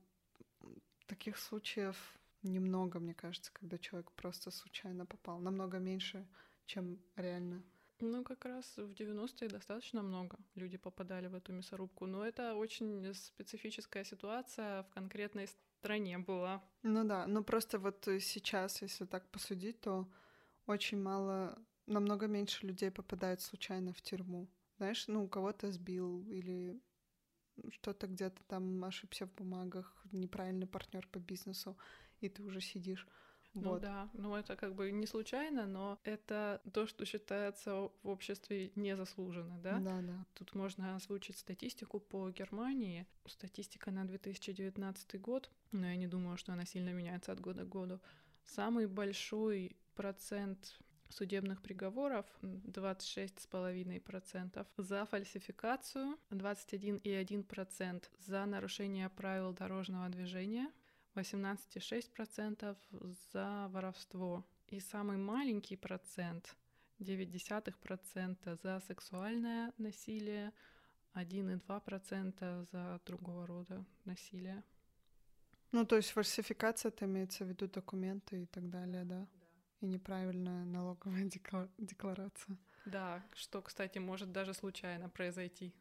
таких 1.05 1.37
случаев 1.37 2.16
немного, 2.43 2.99
мне 2.99 3.13
кажется, 3.13 3.51
когда 3.53 3.77
человек 3.77 4.11
просто 4.11 4.51
случайно 4.51 5.05
попал. 5.05 5.39
Намного 5.39 5.79
меньше, 5.79 6.27
чем 6.65 6.99
реально. 7.15 7.63
Ну, 7.99 8.23
как 8.23 8.45
раз 8.45 8.77
в 8.77 8.91
90-е 8.91 9.49
достаточно 9.49 10.03
много 10.03 10.37
люди 10.55 10.77
попадали 10.77 11.27
в 11.27 11.33
эту 11.33 11.51
мясорубку, 11.51 12.05
но 12.05 12.23
это 12.23 12.53
очень 12.53 13.13
специфическая 13.15 14.03
ситуация 14.03 14.83
в 14.83 14.89
конкретной 14.89 15.47
стране 15.47 16.19
была. 16.19 16.63
Ну 16.83 17.03
да, 17.03 17.25
но 17.25 17.43
просто 17.43 17.79
вот 17.79 18.07
сейчас, 18.19 18.81
если 18.83 19.05
так 19.05 19.31
посудить, 19.31 19.81
то 19.81 20.07
очень 20.67 21.01
мало, 21.01 21.57
намного 21.87 22.27
меньше 22.27 22.67
людей 22.67 22.91
попадает 22.91 23.41
случайно 23.41 23.93
в 23.93 24.01
тюрьму. 24.01 24.47
Знаешь, 24.77 25.07
ну, 25.07 25.27
кого-то 25.27 25.71
сбил 25.71 26.23
или 26.29 26.79
что-то 27.71 28.05
где-то 28.05 28.43
там 28.43 28.83
ошибся 28.83 29.25
в 29.25 29.33
бумагах, 29.33 30.05
неправильный 30.11 30.67
партнер 30.67 31.07
по 31.07 31.17
бизнесу 31.17 31.75
и 32.21 32.29
ты 32.29 32.43
уже 32.43 32.61
сидишь. 32.61 33.07
Ну 33.53 33.71
вот. 33.71 33.81
да, 33.81 34.09
ну 34.13 34.35
это 34.35 34.55
как 34.55 34.75
бы 34.75 34.91
не 34.91 35.07
случайно, 35.07 35.65
но 35.65 35.99
это 36.03 36.61
то, 36.73 36.85
что 36.85 37.05
считается 37.05 37.89
в 38.03 38.09
обществе 38.09 38.71
незаслуженно, 38.75 39.57
да? 39.59 39.79
Да, 39.79 40.01
да. 40.01 40.25
Тут 40.35 40.53
можно 40.53 40.95
озвучить 40.95 41.37
статистику 41.37 41.99
по 41.99 42.29
Германии. 42.29 43.07
Статистика 43.25 43.89
на 43.89 44.05
2019 44.05 45.19
год, 45.19 45.49
но 45.71 45.87
я 45.87 45.95
не 45.95 46.07
думаю, 46.07 46.37
что 46.37 46.53
она 46.53 46.65
сильно 46.65 46.89
меняется 46.89 47.31
от 47.31 47.39
года 47.39 47.63
к 47.63 47.69
году. 47.69 47.99
Самый 48.45 48.87
большой 48.87 49.75
процент 49.95 50.77
судебных 51.09 51.61
приговоров 51.61 52.25
26,5%, 52.41 54.65
за 54.77 55.05
фальсификацию 55.05 56.17
21,1%, 56.29 58.03
за 58.19 58.45
нарушение 58.45 59.09
правил 59.09 59.53
дорожного 59.53 60.09
движения 60.09 60.69
18,6% 61.17 62.77
за 63.33 63.67
воровство. 63.69 64.45
И 64.67 64.79
самый 64.79 65.17
маленький 65.17 65.77
процент, 65.77 66.55
0,9% 66.99 68.59
за 68.61 68.79
сексуальное 68.81 69.73
насилие, 69.77 70.53
1,2% 71.13 72.67
за 72.71 73.01
другого 73.05 73.47
рода 73.47 73.85
насилие. 74.05 74.63
Ну, 75.71 75.85
то 75.85 75.95
есть 75.95 76.11
фальсификация, 76.11 76.89
это 76.89 77.05
имеется 77.05 77.45
в 77.45 77.49
виду 77.49 77.67
документы 77.67 78.43
и 78.43 78.45
так 78.45 78.69
далее, 78.69 79.03
да? 79.03 79.19
да. 79.19 79.27
И 79.81 79.85
неправильная 79.85 80.65
налоговая 80.65 81.29
декларация. 81.77 82.57
Да, 82.85 83.23
что, 83.33 83.61
кстати, 83.61 83.99
может 83.99 84.31
даже 84.31 84.53
случайно 84.53 85.09
произойти. 85.09 85.73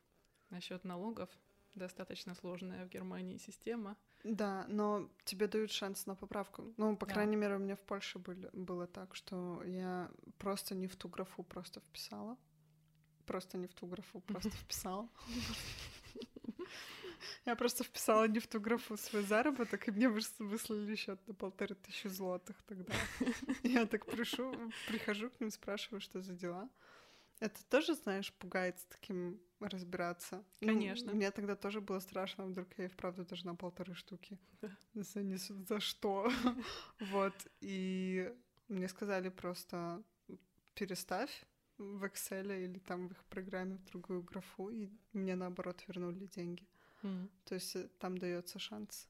Насчет 0.50 0.84
налогов 0.84 1.28
достаточно 1.74 2.34
сложная 2.34 2.84
в 2.86 2.88
Германии 2.88 3.38
система. 3.38 3.96
Да, 4.28 4.64
но 4.68 5.08
тебе 5.24 5.46
дают 5.46 5.70
шанс 5.70 6.06
на 6.06 6.14
поправку. 6.14 6.74
Ну, 6.76 6.96
по 6.96 7.06
да. 7.06 7.14
крайней 7.14 7.36
мере, 7.36 7.56
у 7.56 7.58
меня 7.58 7.76
в 7.76 7.80
Польше 7.80 8.18
были, 8.18 8.50
было 8.52 8.86
так, 8.86 9.14
что 9.14 9.62
я 9.64 10.10
просто 10.38 10.74
не 10.74 10.86
в 10.88 10.96
ту 10.96 11.08
графу 11.08 11.44
просто 11.44 11.80
вписала. 11.80 12.36
просто 13.26 13.58
не 13.58 13.66
в 13.66 13.74
ту 13.74 13.86
графу, 13.86 14.20
просто 14.20 14.50
вписала. 14.56 15.08
Я 17.44 17.54
просто 17.54 17.84
вписала 17.84 18.28
не 18.28 18.40
в 18.40 18.46
ту 18.46 18.60
графу 18.60 18.96
свой 18.96 19.22
заработок, 19.22 19.88
и 19.88 19.92
мне 19.92 20.08
выслали 20.08 20.96
счет 20.96 21.28
на 21.28 21.34
полторы 21.34 21.74
тысячи 21.74 22.08
злотых 22.08 22.56
тогда. 22.66 22.92
Я 23.62 23.86
так 23.86 24.06
прихожу 24.06 25.30
к 25.30 25.40
ним, 25.40 25.50
спрашиваю, 25.50 26.00
что 26.00 26.20
за 26.20 26.34
дела. 26.34 26.68
Это 27.40 27.64
тоже, 27.68 27.94
знаешь, 27.94 28.32
пугает 28.32 28.78
с 28.78 28.84
таким 28.84 29.40
разбираться. 29.60 30.44
Ну, 30.60 30.68
Конечно. 30.68 31.10
Ну, 31.10 31.16
мне 31.16 31.30
тогда 31.30 31.54
тоже 31.54 31.80
было 31.80 32.00
страшно, 32.00 32.46
вдруг 32.46 32.68
я 32.78 32.86
и 32.86 32.88
вправду 32.88 33.24
должна 33.24 33.54
полторы 33.54 33.94
штуки 33.94 34.38
да. 34.62 34.70
занесут. 34.94 35.68
За 35.68 35.80
что? 35.80 36.30
вот. 37.00 37.34
И 37.60 38.34
мне 38.68 38.88
сказали 38.88 39.28
просто 39.28 40.02
переставь 40.74 41.46
в 41.78 42.04
Excel 42.04 42.64
или 42.64 42.78
там 42.78 43.08
в 43.08 43.12
их 43.12 43.24
программе 43.24 43.76
в 43.76 43.84
другую 43.84 44.22
графу, 44.22 44.70
и 44.70 44.88
мне 45.12 45.36
наоборот 45.36 45.82
вернули 45.86 46.26
деньги. 46.26 46.66
Mm. 47.02 47.28
То 47.44 47.54
есть 47.54 47.76
э, 47.76 47.88
там 47.98 48.18
дается 48.18 48.58
шанс. 48.58 49.08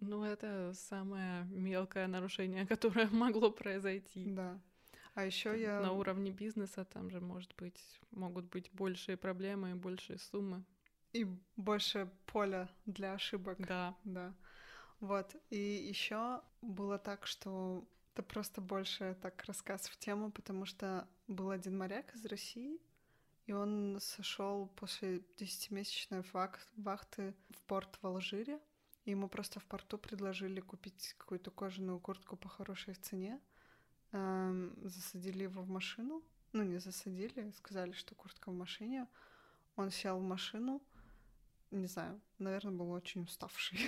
Ну, 0.00 0.24
это 0.24 0.72
самое 0.74 1.44
мелкое 1.46 2.06
нарушение, 2.06 2.66
которое 2.68 3.08
могло 3.08 3.50
произойти. 3.50 4.24
Да. 4.26 4.60
А 5.18 5.24
еще 5.24 5.60
я... 5.60 5.80
На 5.80 5.90
уровне 5.90 6.30
бизнеса 6.30 6.84
там 6.84 7.10
же, 7.10 7.20
может 7.20 7.52
быть, 7.56 7.82
могут 8.12 8.44
быть 8.44 8.70
большие 8.72 9.16
проблемы 9.16 9.72
и 9.72 9.74
большие 9.74 10.16
суммы. 10.16 10.62
И 11.12 11.26
больше 11.56 12.08
поля 12.26 12.68
для 12.86 13.14
ошибок. 13.14 13.58
Да. 13.58 13.96
Да. 14.04 14.32
Вот. 15.00 15.34
И 15.50 15.58
еще 15.58 16.40
было 16.62 16.98
так, 16.98 17.26
что 17.26 17.84
это 18.14 18.22
просто 18.22 18.60
больше 18.60 19.16
так 19.20 19.42
рассказ 19.46 19.88
в 19.88 19.98
тему, 19.98 20.30
потому 20.30 20.64
что 20.66 21.08
был 21.26 21.50
один 21.50 21.76
моряк 21.76 22.14
из 22.14 22.24
России, 22.24 22.78
и 23.46 23.52
он 23.52 23.98
сошел 24.00 24.68
после 24.76 25.24
десятимесячной 25.36 26.22
вахты 26.76 27.34
в 27.50 27.60
порт 27.62 27.98
в 28.02 28.06
Алжире. 28.06 28.60
И 29.04 29.10
ему 29.10 29.28
просто 29.28 29.58
в 29.58 29.64
порту 29.64 29.98
предложили 29.98 30.60
купить 30.60 31.16
какую-то 31.18 31.50
кожаную 31.50 31.98
куртку 31.98 32.36
по 32.36 32.48
хорошей 32.48 32.94
цене. 32.94 33.40
Засадили 34.12 35.44
его 35.44 35.62
в 35.62 35.68
машину. 35.68 36.22
Ну, 36.52 36.62
не 36.62 36.78
засадили, 36.78 37.50
сказали, 37.56 37.92
что 37.92 38.14
куртка 38.14 38.50
в 38.50 38.54
машине. 38.54 39.06
Он 39.76 39.90
сел 39.90 40.18
в 40.18 40.22
машину. 40.22 40.82
Не 41.70 41.86
знаю, 41.86 42.18
наверное, 42.38 42.72
был 42.72 42.90
очень 42.92 43.22
уставший. 43.22 43.78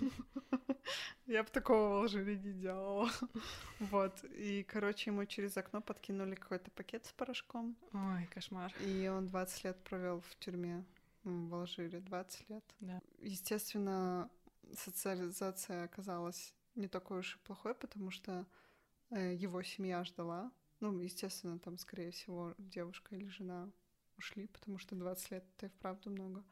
Я 1.26 1.42
бы 1.42 1.50
такого 1.50 1.88
в 1.88 1.92
Алжире 2.02 2.38
не 2.38 2.52
делала. 2.52 3.10
Вот. 3.80 4.24
И, 4.24 4.62
короче, 4.62 5.10
ему 5.10 5.24
через 5.26 5.56
окно 5.56 5.80
подкинули 5.80 6.36
какой-то 6.36 6.70
пакет 6.70 7.04
с 7.04 7.12
порошком. 7.12 7.76
Ой, 7.92 8.28
кошмар. 8.32 8.72
И 8.80 9.08
он 9.08 9.26
20 9.26 9.64
лет 9.64 9.84
провел 9.84 10.20
в 10.20 10.36
тюрьме 10.38 10.84
в 11.24 11.54
Алжире. 11.54 11.98
20 12.00 12.48
лет. 12.48 12.64
Да. 12.78 13.00
Естественно, 13.18 14.30
социализация 14.72 15.84
оказалась 15.84 16.54
не 16.76 16.86
такой 16.86 17.18
уж 17.18 17.36
и 17.36 17.38
плохой, 17.40 17.74
потому 17.74 18.12
что 18.12 18.46
его 19.10 19.62
семья 19.62 20.04
ждала. 20.04 20.52
Ну, 20.80 20.98
естественно, 21.00 21.58
там, 21.58 21.78
скорее 21.78 22.10
всего, 22.10 22.54
девушка 22.58 23.14
или 23.14 23.28
жена 23.28 23.70
ушли, 24.18 24.46
потому 24.48 24.78
что 24.78 24.94
20 24.94 25.30
лет 25.30 25.44
это 25.56 25.66
и 25.66 25.68
вправду 25.68 26.10
много. 26.10 26.44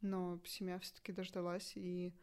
Но 0.00 0.40
семья 0.44 0.78
все-таки 0.78 1.12
дождалась, 1.12 1.72
и 1.76 2.14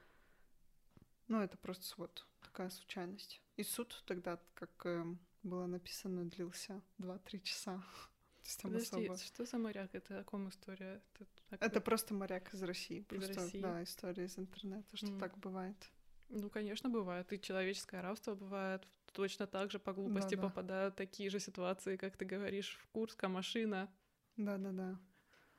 ну, 1.28 1.42
это 1.42 1.58
просто 1.58 1.94
вот 1.98 2.26
такая 2.42 2.70
случайность. 2.70 3.42
И 3.56 3.64
суд 3.64 4.04
тогда, 4.08 4.40
как 4.54 4.72
э, 4.86 5.04
было 5.44 5.66
написано, 5.66 6.26
длился 6.26 6.82
2-3 7.00 7.42
часа. 7.42 7.84
То 8.42 8.44
есть 8.44 8.62
там 8.62 8.72
Подожди, 8.72 9.08
особо... 9.08 9.18
что 9.18 9.46
за 9.46 9.58
моряк? 9.58 9.94
Это 9.94 10.20
о 10.20 10.24
ком 10.24 10.48
история? 10.50 11.02
Это, 11.50 11.66
это 11.66 11.82
просто 11.82 12.14
моряк 12.14 12.54
из 12.54 12.64
России. 12.64 13.00
Из 13.00 13.06
просто, 13.06 13.34
России? 13.34 13.62
Да, 13.62 13.84
история 13.84 14.26
из 14.26 14.40
интернета, 14.40 14.96
что 14.96 15.08
mm. 15.08 15.20
так 15.20 15.38
бывает. 15.38 15.76
Ну, 16.30 16.50
конечно, 16.50 16.90
бывает. 16.90 17.32
И 17.34 17.42
человеческое 17.42 18.02
рабство 18.02 18.36
бывает. 18.36 18.88
Точно 19.18 19.48
так 19.48 19.72
же 19.72 19.80
по 19.80 19.94
глупости 19.94 20.36
да, 20.36 20.42
да. 20.42 20.48
попадают 20.48 20.96
такие 20.96 21.32
же 21.32 21.40
ситуации, 21.40 21.98
как 21.98 22.16
ты 22.18 22.24
говоришь, 22.24 22.78
в 22.84 22.88
Курска 22.90 23.28
машина. 23.28 23.92
Да-да-да. 24.36 25.00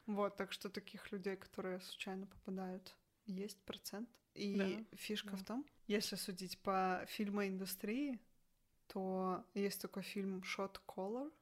Вот, 0.07 0.37
так 0.37 0.53
что 0.53 0.71
таких 0.71 1.11
людей, 1.11 1.35
которые 1.35 1.81
случайно 1.81 2.29
попадают, 2.29 2.95
есть 3.27 3.61
процент. 3.65 4.09
И 4.35 4.57
да, 4.57 4.97
фишка 4.97 5.31
да. 5.31 5.37
в 5.37 5.45
том, 5.45 5.67
если 5.89 6.15
судить 6.15 6.63
по 6.63 7.05
фильмоиндустрии, 7.09 8.21
то 8.87 9.45
есть 9.55 9.83
такой 9.83 10.05
фильм 10.05 10.41
Shot 10.43 10.77
Collar. 10.87 11.33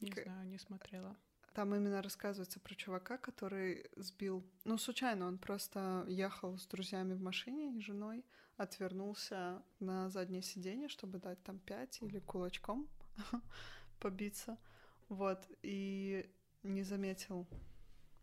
Не 0.00 0.12
знаю, 0.12 0.48
не 0.48 0.58
смотрела. 0.58 1.14
Там 1.58 1.74
именно 1.74 2.02
рассказывается 2.02 2.60
про 2.60 2.76
чувака, 2.76 3.18
который 3.18 3.90
сбил... 3.96 4.44
Ну, 4.64 4.78
случайно, 4.78 5.26
он 5.26 5.38
просто 5.38 6.04
ехал 6.06 6.56
с 6.56 6.64
друзьями 6.68 7.14
в 7.14 7.20
машине 7.20 7.76
и 7.76 7.80
женой, 7.80 8.24
отвернулся 8.56 9.60
на 9.80 10.08
заднее 10.08 10.42
сиденье, 10.42 10.88
чтобы 10.88 11.18
дать 11.18 11.42
там 11.42 11.58
пять 11.58 12.00
или 12.00 12.20
кулачком 12.20 12.88
побиться. 13.98 14.56
Вот, 15.08 15.44
и 15.62 16.32
не 16.62 16.84
заметил 16.84 17.48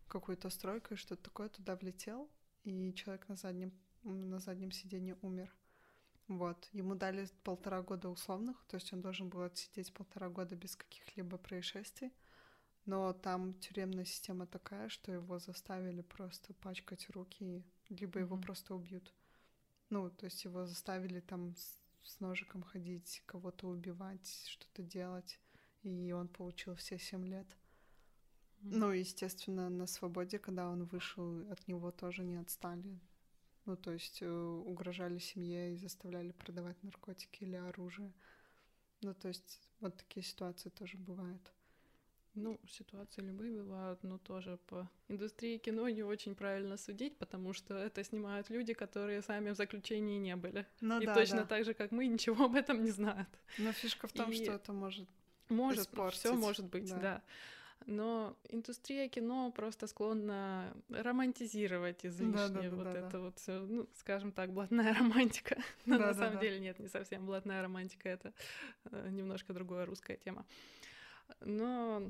какую-то 0.08 0.48
стройку 0.48 0.94
и 0.94 0.96
что-то 0.96 1.24
такое, 1.24 1.50
туда 1.50 1.76
влетел, 1.76 2.30
и 2.64 2.94
человек 2.94 3.28
на 3.28 3.36
заднем, 3.36 3.70
на 4.02 4.38
заднем 4.38 4.70
сиденье 4.70 5.18
умер. 5.20 5.54
Вот. 6.26 6.70
Ему 6.72 6.94
дали 6.94 7.28
полтора 7.44 7.82
года 7.82 8.08
условных, 8.08 8.64
то 8.66 8.76
есть 8.76 8.94
он 8.94 9.02
должен 9.02 9.28
был 9.28 9.42
отсидеть 9.42 9.92
полтора 9.92 10.30
года 10.30 10.56
без 10.56 10.74
каких-либо 10.74 11.36
происшествий. 11.36 12.14
Но 12.86 13.12
там 13.12 13.54
тюремная 13.54 14.04
система 14.04 14.46
такая, 14.46 14.88
что 14.88 15.12
его 15.12 15.38
заставили 15.40 16.02
просто 16.02 16.54
пачкать 16.54 17.10
руки, 17.10 17.64
либо 17.88 18.18
mm-hmm. 18.18 18.22
его 18.22 18.36
просто 18.38 18.74
убьют. 18.74 19.12
Ну, 19.90 20.08
то 20.10 20.26
есть 20.26 20.44
его 20.44 20.66
заставили 20.66 21.20
там 21.20 21.56
с, 21.56 21.80
с 22.04 22.20
ножиком 22.20 22.62
ходить, 22.62 23.22
кого-то 23.26 23.68
убивать, 23.68 24.26
что-то 24.48 24.82
делать. 24.82 25.40
И 25.82 26.12
он 26.12 26.28
получил 26.28 26.74
все 26.76 26.98
семь 26.98 27.26
лет. 27.26 27.46
Ну, 28.62 28.90
естественно, 28.90 29.68
на 29.68 29.86
свободе, 29.86 30.38
когда 30.38 30.68
он 30.68 30.84
вышел, 30.84 31.48
от 31.50 31.66
него 31.68 31.90
тоже 31.90 32.24
не 32.24 32.36
отстали. 32.36 32.98
Ну, 33.64 33.76
то 33.76 33.90
есть 33.90 34.22
э, 34.22 34.28
угрожали 34.28 35.18
семье 35.18 35.72
и 35.72 35.76
заставляли 35.76 36.32
продавать 36.32 36.80
наркотики 36.82 37.42
или 37.42 37.56
оружие. 37.56 38.12
Ну, 39.02 39.12
то 39.14 39.28
есть 39.28 39.60
вот 39.80 39.96
такие 39.96 40.24
ситуации 40.24 40.68
тоже 40.68 40.96
бывают. 40.98 41.52
Ну, 42.36 42.60
ситуации 42.68 43.22
любые 43.22 43.50
бывают, 43.50 44.02
но 44.02 44.18
тоже 44.18 44.58
по 44.66 44.88
индустрии 45.08 45.56
кино 45.56 45.88
не 45.88 46.02
очень 46.02 46.34
правильно 46.34 46.76
судить, 46.76 47.16
потому 47.16 47.54
что 47.54 47.74
это 47.74 48.04
снимают 48.04 48.50
люди, 48.50 48.74
которые 48.74 49.22
сами 49.22 49.50
в 49.50 49.56
заключении 49.56 50.18
не 50.18 50.36
были. 50.36 50.66
Ну, 50.80 51.00
и 51.00 51.06
да, 51.06 51.14
точно 51.14 51.38
да. 51.38 51.46
так 51.46 51.64
же, 51.64 51.72
как 51.72 51.92
мы, 51.92 52.06
ничего 52.06 52.44
об 52.44 52.54
этом 52.54 52.84
не 52.84 52.90
знают. 52.90 53.28
Но 53.58 53.72
фишка 53.72 54.06
в 54.06 54.12
том, 54.12 54.30
и... 54.30 54.34
что 54.34 54.52
это 54.52 54.72
может 54.72 55.08
может, 55.48 55.88
все 56.12 56.34
может 56.34 56.66
быть, 56.66 56.88
да. 56.90 56.98
да 56.98 57.22
но 57.86 58.36
индустрия 58.48 59.08
кино 59.08 59.52
просто 59.52 59.86
склонна 59.86 60.74
романтизировать 60.88 62.04
излишне 62.04 62.32
да, 62.32 62.48
да, 62.48 62.70
вот 62.70 62.84
да, 62.84 62.92
это 62.92 63.10
да. 63.10 63.20
вот 63.20 63.38
все, 63.38 63.60
ну, 63.60 63.86
скажем 63.94 64.32
так, 64.32 64.52
блатная 64.52 64.94
романтика. 64.94 65.56
Но 65.86 65.98
да, 65.98 66.06
на 66.06 66.12
да, 66.12 66.18
самом 66.18 66.34
да. 66.34 66.40
деле 66.40 66.58
нет, 66.58 66.78
не 66.78 66.88
совсем 66.88 67.26
блатная 67.26 67.62
романтика, 67.62 68.08
это 68.08 68.32
э, 68.90 69.08
немножко 69.10 69.52
другая 69.52 69.86
русская 69.86 70.16
тема. 70.16 70.44
Но 71.40 72.02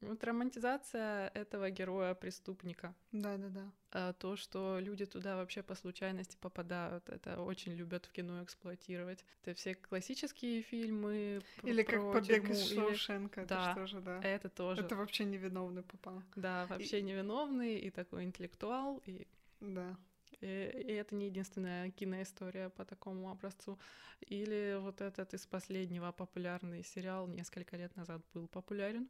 вот 0.00 0.24
романтизация 0.24 1.28
этого 1.34 1.70
героя-преступника. 1.70 2.94
Да-да-да. 3.12 3.70
А 3.92 4.12
то, 4.14 4.36
что 4.36 4.78
люди 4.78 5.04
туда 5.04 5.36
вообще 5.36 5.62
по 5.62 5.74
случайности 5.74 6.38
попадают, 6.40 7.08
это 7.10 7.42
очень 7.42 7.72
любят 7.72 8.06
в 8.06 8.12
кино 8.12 8.42
эксплуатировать. 8.42 9.24
Это 9.42 9.54
все 9.54 9.74
классические 9.74 10.62
фильмы 10.62 11.42
Или 11.62 11.82
про 11.82 11.92
как 11.92 12.12
«Побег 12.14 12.42
тюрьму, 12.42 12.54
из 12.54 12.68
Шоушенка», 12.70 13.40
или... 13.40 13.44
это 13.44 13.54
да, 13.54 13.72
что 13.72 13.86
же, 13.86 14.00
да? 14.00 14.20
это 14.22 14.48
тоже. 14.48 14.80
Это 14.82 14.96
вообще 14.96 15.24
невиновный 15.24 15.82
попал. 15.82 16.22
Да, 16.34 16.66
вообще 16.66 17.00
и... 17.00 17.02
невиновный 17.02 17.78
и 17.78 17.90
такой 17.90 18.24
интеллектуал, 18.24 19.02
и... 19.04 19.26
Да. 19.60 19.98
И, 20.40 20.46
это 20.46 21.14
не 21.14 21.26
единственная 21.26 21.90
киноистория 21.90 22.68
по 22.68 22.84
такому 22.84 23.30
образцу. 23.30 23.78
Или 24.20 24.78
вот 24.80 25.00
этот 25.00 25.34
из 25.34 25.46
последнего 25.46 26.12
популярный 26.12 26.84
сериал 26.84 27.26
несколько 27.26 27.76
лет 27.76 27.94
назад 27.96 28.22
был 28.34 28.48
популярен. 28.48 29.08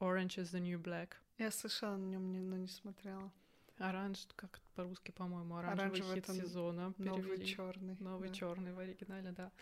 Orange 0.00 0.38
is 0.38 0.52
the 0.52 0.60
New 0.60 0.80
Black. 0.80 1.14
Я 1.38 1.50
слышала 1.50 1.94
о 1.94 1.98
нем, 1.98 2.50
но 2.50 2.56
не 2.56 2.68
смотрела. 2.68 3.32
Оранж, 3.78 4.26
как 4.34 4.60
по-русски, 4.74 5.12
по-моему, 5.12 5.56
оранжевый, 5.56 6.00
оранжевый 6.00 6.14
хит 6.16 6.26
сезона. 6.26 6.94
Новый 6.98 7.44
черный. 7.44 7.96
Новый 8.00 8.28
да. 8.28 8.34
черный 8.34 8.72
в 8.72 8.78
оригинале, 8.78 9.32
да. 9.32 9.52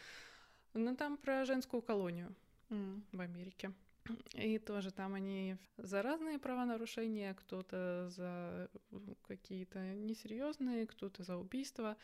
Ну 0.73 0.97
там 0.97 1.17
про 1.17 1.45
женскую 1.45 1.83
колонию 1.83 2.35
mm. 2.71 3.03
в 3.13 3.21
Америке. 3.21 3.73
И 4.35 4.59
тоже 4.59 4.91
там 4.91 5.15
они 5.15 5.57
за 5.77 6.03
разные 6.03 6.39
правонарушения, 6.39 7.35
кто-то 7.35 8.09
за 8.11 8.71
какие-то 9.27 9.79
несерьезные, 9.95 10.87
кто-то 10.87 11.23
за 11.23 11.37
убийство. 11.37 11.97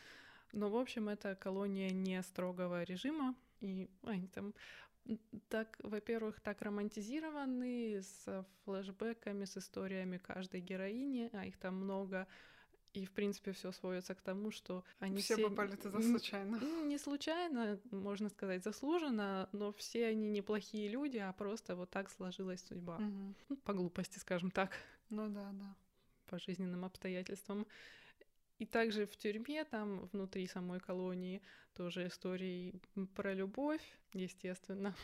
Но, 0.53 0.69
в 0.69 0.77
общем, 0.77 1.09
это 1.09 1.35
колония 1.35 1.91
не 1.91 2.23
строгого 2.23 2.83
режима, 2.83 3.35
и 3.61 3.89
они 4.03 4.29
там 4.29 4.55
так, 5.49 5.79
во-первых, 5.83 6.41
так 6.41 6.63
романтизированы, 6.63 8.03
с 8.03 8.47
флешбеками, 8.65 9.45
с 9.45 9.57
историями 9.57 10.19
каждой 10.19 10.61
героини, 10.61 11.31
а 11.33 11.47
их 11.47 11.57
там 11.57 11.77
много. 11.77 12.27
И, 12.95 13.07
в 13.07 13.11
принципе, 13.13 13.53
все 13.53 13.73
сводится 13.73 14.15
к 14.15 14.21
тому, 14.21 14.51
что 14.51 14.85
они 14.99 15.23
все, 15.23 15.37
все... 15.37 15.49
попали 15.49 15.77
туда 15.77 16.03
случайно. 16.03 16.59
Не 16.85 16.99
случайно, 16.99 17.81
можно 17.91 18.29
сказать, 18.29 18.63
заслуженно, 18.63 19.49
но 19.53 19.73
все 19.73 20.07
они 20.09 20.29
неплохие 20.29 20.89
люди, 20.89 21.17
а 21.17 21.33
просто 21.33 21.75
вот 21.75 21.91
так 21.91 22.11
сложилась 22.11 22.63
судьба. 22.63 22.99
Ну, 23.49 23.57
по 23.65 23.73
глупости, 23.73 24.19
скажем 24.19 24.51
так, 24.51 24.77
Ну 25.09 25.29
да, 25.29 25.51
да. 25.53 25.75
по 26.27 26.39
жизненным 26.39 26.85
обстоятельствам. 26.85 27.67
И 28.59 28.67
также 28.67 29.07
в 29.07 29.17
тюрьме, 29.17 29.65
там 29.65 30.07
внутри 30.13 30.47
самой 30.47 30.79
колонии, 30.79 31.41
тоже 31.75 32.07
истории 32.07 32.81
про 33.15 33.33
любовь, 33.33 33.83
естественно. 34.13 34.95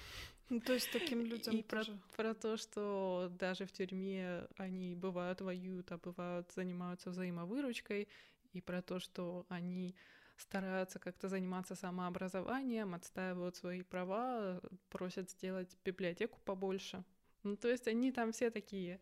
Ну, 0.51 0.61
то 0.61 0.73
есть 0.73 0.91
таким 0.93 1.21
людям 1.21 1.57
И 1.57 1.63
про, 1.63 1.81
тоже. 1.81 1.99
про 2.17 2.35
то, 2.35 2.57
что 2.57 3.31
даже 3.39 3.67
в 3.67 3.73
тюрьме 3.73 4.47
они 4.57 4.95
бывают 4.95 5.41
воюют, 5.41 5.93
а 5.93 5.99
бывают 5.99 6.51
занимаются 6.53 7.11
взаимовыручкой, 7.11 8.09
и 8.55 8.61
про 8.63 8.81
то, 8.81 8.99
что 8.99 9.45
они 9.51 9.95
стараются 10.37 10.99
как-то 10.99 11.29
заниматься 11.29 11.75
самообразованием, 11.75 12.95
отстаивают 12.95 13.57
свои 13.57 13.83
права, 13.83 14.61
просят 14.89 15.31
сделать 15.31 15.77
библиотеку 15.85 16.39
побольше. 16.45 17.05
Ну, 17.43 17.57
то 17.57 17.69
есть 17.69 17.87
они 17.89 18.13
там 18.13 18.33
все 18.33 18.51
такие 18.51 19.01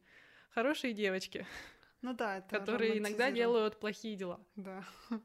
хорошие 0.50 0.92
девочки, 0.94 1.46
Ну 2.02 2.14
да, 2.14 2.38
это 2.38 2.58
которые 2.58 2.98
иногда 2.98 3.30
делают 3.30 3.78
плохие 3.78 4.16
дела. 4.16 4.40
Да. 4.56 4.84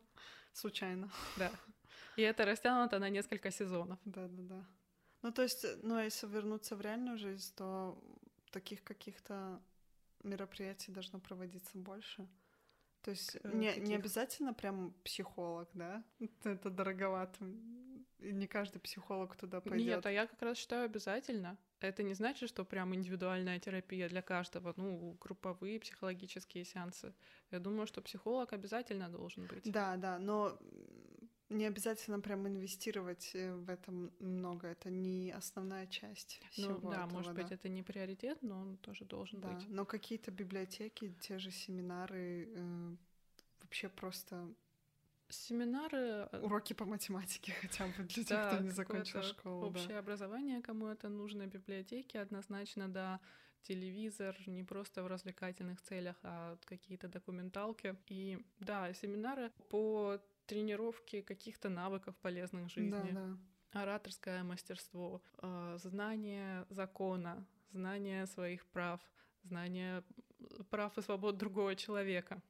Случайно. 0.54 1.10
Да. 1.38 1.52
И 2.18 2.22
это 2.22 2.46
растянуто 2.46 3.00
на 3.00 3.10
несколько 3.10 3.52
сезонов. 3.52 4.00
Да, 4.06 4.28
да, 4.28 4.44
да. 4.44 4.66
Ну, 5.22 5.32
то 5.32 5.44
есть, 5.44 5.66
ну, 5.84 5.96
а 5.96 6.04
если 6.04 6.28
вернуться 6.28 6.76
в 6.76 6.82
реальную 6.82 7.18
жизнь, 7.18 7.54
то 7.56 7.98
таких 8.52 8.84
каких-то 8.84 9.62
мероприятий 10.24 10.92
должно 10.92 11.20
проводиться 11.20 11.78
больше. 11.78 12.28
То 13.02 13.12
есть 13.12 13.40
К- 13.40 13.46
не, 13.46 13.76
не 13.78 13.96
обязательно 13.96 14.54
прям 14.54 14.94
психолог, 15.04 15.70
да? 15.74 16.04
Это 16.44 16.70
дороговато. 16.70 17.46
И 18.20 18.32
не 18.32 18.46
каждый 18.48 18.80
психолог 18.80 19.36
туда 19.36 19.62
пойдет. 19.62 19.88
Нет, 19.88 20.06
а 20.06 20.12
я 20.12 20.28
как 20.28 20.42
раз 20.42 20.58
считаю 20.58 20.86
обязательно. 20.86 21.58
Это 21.80 22.04
не 22.04 22.14
значит, 22.14 22.48
что 22.50 22.64
прям 22.64 22.94
индивидуальная 22.94 23.60
терапия 23.60 24.08
для 24.08 24.22
каждого, 24.22 24.76
ну, 24.78 25.18
групповые 25.20 25.80
психологические 25.80 26.64
сеансы. 26.64 27.16
Я 27.50 27.60
думаю, 27.60 27.88
что 27.88 28.02
психолог 28.02 28.54
обязательно 28.54 29.10
должен 29.10 29.48
быть. 29.48 29.72
Да, 29.72 29.98
да, 29.98 30.20
но 30.20 30.60
не 31.52 31.66
обязательно 31.66 32.20
прям 32.20 32.48
инвестировать 32.48 33.32
э, 33.36 33.54
в 33.56 33.70
это 33.70 33.92
м- 33.92 34.12
много. 34.20 34.68
Это 34.68 34.90
не 34.90 35.32
основная 35.32 35.88
часть 35.88 36.40
Ну 36.42 36.50
всего 36.52 36.90
да, 36.92 37.04
этого, 37.06 37.18
может 37.18 37.34
быть, 37.34 37.50
да. 37.50 37.56
это 37.56 37.70
не 37.70 37.84
приоритет, 37.84 38.42
но 38.42 38.60
он 38.62 38.78
тоже 38.78 39.06
должен 39.06 39.40
Да, 39.42 39.50
быть. 39.50 39.70
но 39.70 39.86
какие-то 39.86 40.32
библиотеки, 40.32 41.14
те 41.20 41.40
же 41.40 41.52
семинары, 41.52 42.48
э, 42.56 42.96
вообще 43.62 43.90
просто 43.90 44.54
Семинары, 45.30 46.28
э, 46.32 46.42
уроки 46.42 46.74
по 46.74 46.86
математике 46.86 47.54
хотя 47.62 47.88
бы 47.88 48.04
для 48.04 48.24
тех, 48.24 48.28
да, 48.28 48.54
кто 48.54 48.64
не 48.64 48.70
закончил 48.70 49.24
школу. 49.24 49.62
да. 49.62 49.68
общее 49.80 49.98
образование, 50.00 50.62
кому 50.62 50.88
это 50.88 51.10
нужно, 51.10 51.48
библиотеки 51.48 52.18
однозначно, 52.18 52.90
да, 52.90 53.20
телевизор, 53.62 54.36
не 54.48 54.64
просто 54.64 55.04
в 55.04 55.08
развлекательных 55.08 55.82
целях, 55.82 56.16
а 56.24 56.58
какие-то 56.66 57.08
документалки. 57.08 57.96
И 58.08 58.46
да, 58.60 58.94
семинары 58.94 59.52
по 59.70 60.20
тренировке 60.52 61.22
каких-то 61.22 61.70
навыков 61.70 62.14
полезных 62.22 62.68
в 62.68 62.74
жизни. 62.74 63.12
Да, 63.14 63.38
да. 63.74 63.82
ораторское 63.82 64.44
мастерство, 64.44 65.22
э, 65.42 65.78
знание 65.82 66.66
закона, 66.70 67.48
знание 67.72 68.28
своих 68.28 68.66
прав, 68.66 69.00
знание 69.44 70.04
прав 70.70 70.98
и 70.98 71.02
свобод 71.02 71.38
другого 71.38 71.76
человека. 71.78 72.42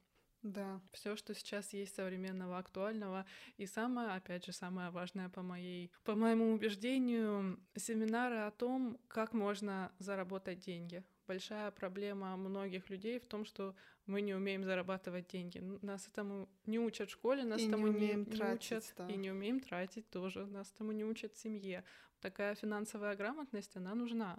Да, 0.42 0.80
Все, 0.90 1.14
что 1.14 1.32
сейчас 1.34 1.72
есть 1.72 1.94
современного, 1.94 2.58
актуального. 2.58 3.24
И 3.58 3.66
самое, 3.66 4.08
опять 4.08 4.44
же, 4.44 4.52
самое 4.52 4.90
важное 4.90 5.28
по 5.28 5.42
моей, 5.42 5.92
по 6.02 6.16
моему 6.16 6.52
убеждению, 6.52 7.60
семинары 7.76 8.38
о 8.38 8.50
том, 8.50 8.98
как 9.06 9.32
можно 9.32 9.92
заработать 10.00 10.58
деньги. 10.58 11.04
Большая 11.32 11.70
проблема 11.70 12.36
многих 12.36 12.90
людей 12.90 13.18
в 13.18 13.26
том, 13.26 13.46
что 13.46 13.74
мы 14.06 14.20
не 14.20 14.34
умеем 14.34 14.64
зарабатывать 14.64 15.28
деньги. 15.28 15.60
Нас 15.80 16.06
этому 16.06 16.46
не 16.66 16.78
учат 16.78 17.08
в 17.08 17.12
школе, 17.12 17.42
нас 17.44 17.58
И 17.60 17.64
не 17.64 17.68
этому 17.68 17.86
не, 17.86 17.96
умеем 17.96 18.18
не 18.24 18.36
тратить, 18.36 18.72
учат, 18.72 18.94
да. 18.98 19.08
и 19.08 19.16
не 19.16 19.30
умеем 19.30 19.60
тратить 19.60 20.10
тоже. 20.10 20.44
Нас 20.46 20.70
этому 20.74 20.92
не 20.92 21.04
учат 21.04 21.32
в 21.32 21.38
семье. 21.40 21.84
Такая 22.20 22.54
финансовая 22.54 23.16
грамотность, 23.16 23.76
она 23.76 23.94
нужна. 23.94 24.36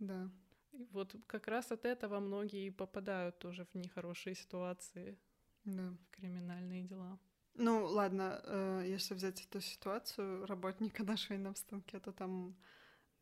да. 0.00 0.28
И 0.72 0.84
вот 0.92 1.14
как 1.26 1.48
раз 1.48 1.70
от 1.72 1.84
этого 1.84 2.20
многие 2.20 2.66
и 2.66 2.70
попадают 2.70 3.38
тоже 3.38 3.64
в 3.64 3.74
нехорошие 3.74 4.34
ситуации, 4.34 5.16
Да. 5.64 5.96
в 6.02 6.10
криминальные 6.16 6.82
дела. 6.82 7.18
Ну, 7.54 7.84
ладно, 7.86 8.40
э, 8.44 8.84
если 8.94 9.14
взять 9.14 9.46
эту 9.46 9.60
ситуацию 9.60 10.46
работника 10.46 11.02
на 11.04 11.16
швейном 11.16 11.54
станке, 11.54 12.00
то 12.00 12.12
там 12.12 12.56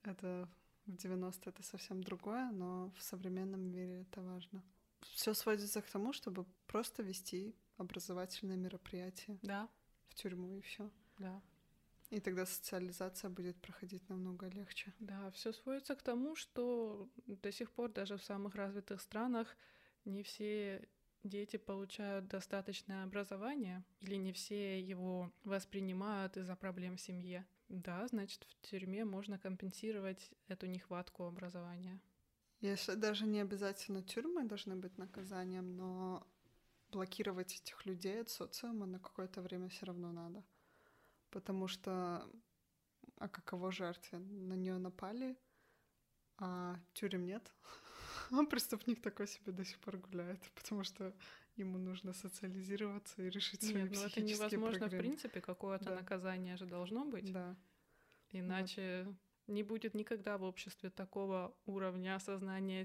это 0.03 0.49
в 0.87 0.97
90 0.97 1.51
это 1.51 1.63
совсем 1.63 2.03
другое, 2.03 2.51
но 2.51 2.93
в 2.97 3.03
современном 3.03 3.61
мире 3.61 4.03
это 4.03 4.23
важно. 4.23 4.63
Все 5.01 5.35
сводится 5.35 5.83
к 5.83 5.87
тому, 5.91 6.13
чтобы 6.13 6.47
просто 6.67 7.03
вести 7.03 7.55
образовательные 7.77 8.57
мероприятия 8.57 9.39
Да, 9.43 9.69
в 10.09 10.15
тюрьму 10.15 10.57
и 10.57 10.61
все. 10.61 10.91
да. 11.19 11.43
И 12.11 12.21
тогда 12.21 12.47
социализация 12.47 13.31
будет 13.31 13.61
проходить 13.61 14.09
намного 14.09 14.47
легче. 14.49 14.93
Да, 15.01 15.31
все 15.33 15.53
сводится 15.53 15.97
к 15.97 16.03
тому, 16.03 16.37
что 16.37 17.09
до 17.27 17.51
сих 17.51 17.73
пор 17.73 17.91
даже 17.93 18.17
в 18.17 18.23
самых 18.23 18.55
развитых 18.55 19.01
странах 19.01 19.57
не 20.05 20.23
все 20.23 20.89
дети 21.25 21.57
получают 21.57 22.29
достаточное 22.29 23.03
образование 23.03 23.85
или 24.01 24.15
не 24.15 24.33
все 24.33 24.81
его 24.81 25.33
воспринимают 25.43 26.37
из-за 26.37 26.55
проблем 26.55 26.97
в 26.97 27.01
семье. 27.01 27.45
Да, 27.69 28.07
значит, 28.07 28.45
в 28.45 28.67
тюрьме 28.67 29.05
можно 29.05 29.39
компенсировать 29.39 30.31
эту 30.49 30.67
нехватку 30.67 31.25
образования. 31.25 32.01
Если 32.61 32.95
даже 32.95 33.27
не 33.27 33.41
обязательно 33.41 34.03
тюрьмы 34.03 34.45
должны 34.45 34.77
быть 34.77 34.99
наказанием, 34.99 35.77
но 35.77 36.27
блокировать 36.91 37.61
этих 37.61 37.85
людей 37.85 38.21
от 38.21 38.31
социума 38.31 38.87
на 38.87 38.99
какое-то 38.99 39.43
время 39.43 39.69
все 39.69 39.87
равно 39.87 40.13
надо. 40.13 40.45
Потому 41.31 41.69
что 41.69 42.31
а 43.19 43.29
каково 43.29 43.73
жертве? 43.73 44.19
На 44.19 44.55
нее 44.55 44.79
напали, 44.79 45.37
а 46.39 46.79
тюрем 46.95 47.27
нет. 47.27 47.53
А 48.33 48.45
преступник 48.45 49.03
такой 49.03 49.29
себе 49.29 49.53
до 49.53 49.65
сих 49.65 49.79
пор 49.79 49.99
гуляет, 49.99 50.41
потому 50.55 50.83
что 50.83 51.15
ему 51.57 51.79
нужно 51.79 52.13
социализироваться 52.13 53.23
и 53.23 53.31
решить 53.31 53.63
свои 53.63 53.83
Нет, 53.83 53.91
ну 53.93 54.03
это 54.03 54.21
невозможно, 54.23 54.79
в 54.79 54.81
проблемы. 54.81 55.03
принципе, 55.03 55.41
какое-то 55.41 55.85
Да. 55.87 55.95
наказание 55.97 56.57
же 56.57 56.67
должно 56.67 57.05
быть. 57.05 57.33
Да, 57.33 57.57
Иначе 58.33 59.07
не 59.47 59.63
будет 59.63 59.95
никогда 59.95 60.37
в 60.39 60.43
обществе 60.43 60.91
такого 60.91 61.55
уровня 61.67 62.17
осознания 62.17 62.85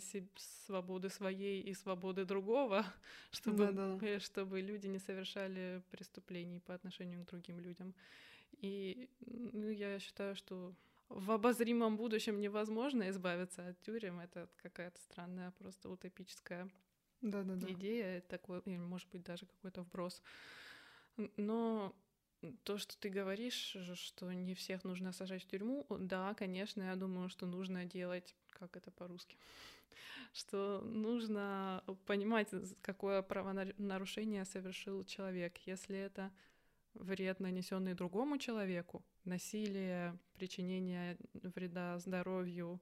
свободы 0.65 1.09
своей 1.09 1.61
и 1.61 1.73
свободы 1.73 2.25
другого, 2.25 2.85
чтобы, 3.31 3.71
Да-да. 3.71 3.97
э, 4.05 4.19
чтобы 4.19 4.61
люди 4.61 4.87
не 4.87 4.99
совершали 4.99 5.81
преступлений 5.91 6.59
по 6.59 6.73
отношению 6.73 7.23
к 7.25 7.27
другим 7.29 7.59
людям. 7.59 7.93
И 8.51 9.09
ну, 9.25 9.69
я 9.69 9.99
считаю, 9.99 10.35
что 10.35 10.75
в 11.09 11.31
обозримом 11.31 11.97
будущем 11.97 12.39
невозможно 12.39 13.09
избавиться 13.09 13.69
от 13.69 13.81
тюрем. 13.81 14.19
Это 14.19 14.47
какая-то 14.61 14.99
странная, 15.01 15.51
просто 15.51 15.89
утопическая 15.89 16.69
да, 17.21 17.43
да, 17.43 17.55
да. 17.55 17.71
идея, 17.71 18.21
такой, 18.21 18.61
или, 18.65 18.77
может 18.77 19.09
быть, 19.09 19.23
даже 19.23 19.45
какой-то 19.45 19.83
вброс. 19.83 20.21
Но 21.37 21.95
то, 22.63 22.77
что 22.77 22.97
ты 22.97 23.09
говоришь, 23.09 23.77
что 23.93 24.31
не 24.33 24.55
всех 24.55 24.83
нужно 24.83 25.11
сажать 25.11 25.43
в 25.43 25.47
тюрьму, 25.47 25.85
да, 25.89 26.33
конечно, 26.33 26.81
я 26.81 26.95
думаю, 26.95 27.29
что 27.29 27.45
нужно 27.45 27.85
делать, 27.85 28.35
как 28.49 28.75
это 28.75 28.91
по-русски, 28.91 29.37
что 30.33 30.81
нужно 30.81 31.83
понимать, 32.05 32.49
какое 32.81 33.21
правонарушение 33.21 34.45
совершил 34.45 35.03
человек. 35.05 35.57
Если 35.65 35.97
это 35.97 36.31
вред, 36.93 37.39
нанесенный 37.39 37.93
другому 37.93 38.37
человеку, 38.37 39.03
насилие, 39.23 40.17
причинение 40.33 41.17
вреда 41.33 41.99
здоровью, 41.99 42.81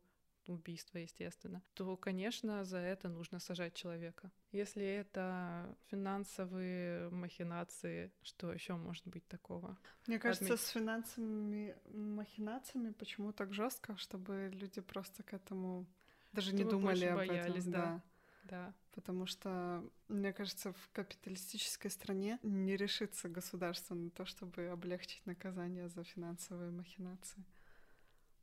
убийство, 0.54 0.98
естественно, 0.98 1.62
то, 1.74 1.96
конечно, 1.98 2.66
за 2.66 2.78
это 2.78 3.10
нужно 3.10 3.40
сажать 3.40 3.74
человека. 3.74 4.32
Если 4.52 4.84
это 4.84 5.76
финансовые 5.88 7.10
махинации, 7.10 8.12
что 8.22 8.52
еще 8.52 8.76
может 8.76 9.06
быть 9.08 9.28
такого? 9.28 9.78
Мне 10.08 10.20
кажется, 10.20 10.46
Отметь. 10.54 10.62
с 10.62 10.70
финансовыми 10.70 11.76
махинациями 11.94 12.92
почему 12.92 13.32
так 13.32 13.54
жестко, 13.54 13.96
чтобы 13.98 14.52
люди 14.54 14.82
просто 14.82 15.24
к 15.24 15.34
этому 15.34 15.86
даже 16.32 16.52
не 16.54 16.60
Чтобы 16.60 16.72
думали 16.72 16.96
больше 16.96 17.08
об 17.08 17.18
боялись, 17.18 17.68
этом. 17.68 17.72
да. 17.72 18.04
Да. 18.44 18.74
Потому 18.92 19.28
что, 19.28 19.84
мне 20.08 20.34
кажется, 20.34 20.74
в 20.74 20.90
капиталистической 20.92 21.90
стране 21.90 22.40
не 22.42 22.76
решится 22.76 23.30
государство 23.30 23.94
на 23.94 24.10
то, 24.10 24.26
чтобы 24.26 24.68
облегчить 24.70 25.24
наказание 25.28 25.88
за 25.88 26.04
финансовые 26.04 26.72
махинации. 26.72 27.46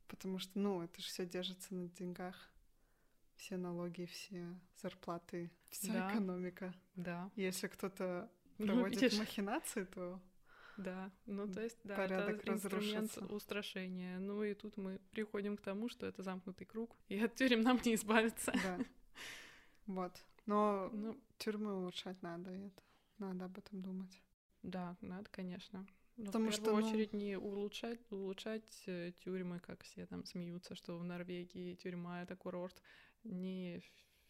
Потому 0.07 0.39
что, 0.39 0.57
ну, 0.59 0.81
это 0.81 1.01
же 1.01 1.07
все 1.07 1.25
держится 1.25 1.73
на 1.75 1.87
деньгах. 1.89 2.49
Все 3.35 3.57
налоги, 3.57 4.05
все 4.05 4.57
зарплаты, 4.81 5.51
вся 5.69 5.93
Да. 5.93 6.11
экономика. 6.11 6.73
Да. 6.95 7.29
Если 7.35 7.67
кто-то 7.67 8.29
Ну, 8.57 8.65
проводит 8.67 9.01
видишь? 9.01 9.19
махинации, 9.19 9.83
то 9.83 10.19
Да, 10.77 11.11
ну 11.25 11.47
то 11.51 11.61
есть, 11.61 11.77
да, 11.83 11.95
порядок 11.95 12.39
это 12.41 12.53
инструмент 12.53 13.17
устрашения. 13.31 14.17
Ну 14.19 14.43
и 14.43 14.53
тут 14.55 14.77
мы 14.77 14.99
приходим 15.11 15.57
к 15.57 15.61
тому, 15.61 15.87
что 15.89 16.05
это 16.07 16.23
замкнутый 16.23 16.65
круг, 16.65 16.95
и 17.09 17.19
от 17.19 17.35
тюрем 17.35 17.61
нам 17.61 17.79
не 17.85 17.93
избавиться. 17.95 18.51
да. 18.53 18.79
Вот. 19.87 20.11
Но 20.45 20.89
Ну, 20.93 21.17
тюрьмы 21.37 21.73
улучшать 21.75 22.21
надо, 22.21 22.51
и 22.53 22.67
это 22.67 22.81
надо 23.19 23.45
об 23.45 23.57
этом 23.57 23.81
думать. 23.81 24.21
да, 24.63 24.95
надо, 25.01 25.29
конечно. 25.31 25.85
Но 26.17 26.25
Потому 26.25 26.49
в 26.49 26.53
что, 26.53 26.63
первую 26.63 26.83
ну- 26.83 26.89
очередь 26.89 27.13
не 27.13 27.37
улучшать, 27.37 27.99
улучшать 28.11 28.83
э, 28.87 29.11
тюрьмы, 29.23 29.59
как 29.59 29.83
все 29.83 30.05
там 30.07 30.25
смеются, 30.25 30.73
что 30.75 30.97
в 30.97 31.03
Норвегии 31.03 31.75
тюрьма 31.75 32.23
это 32.23 32.35
курорт, 32.35 32.81
не 33.23 33.81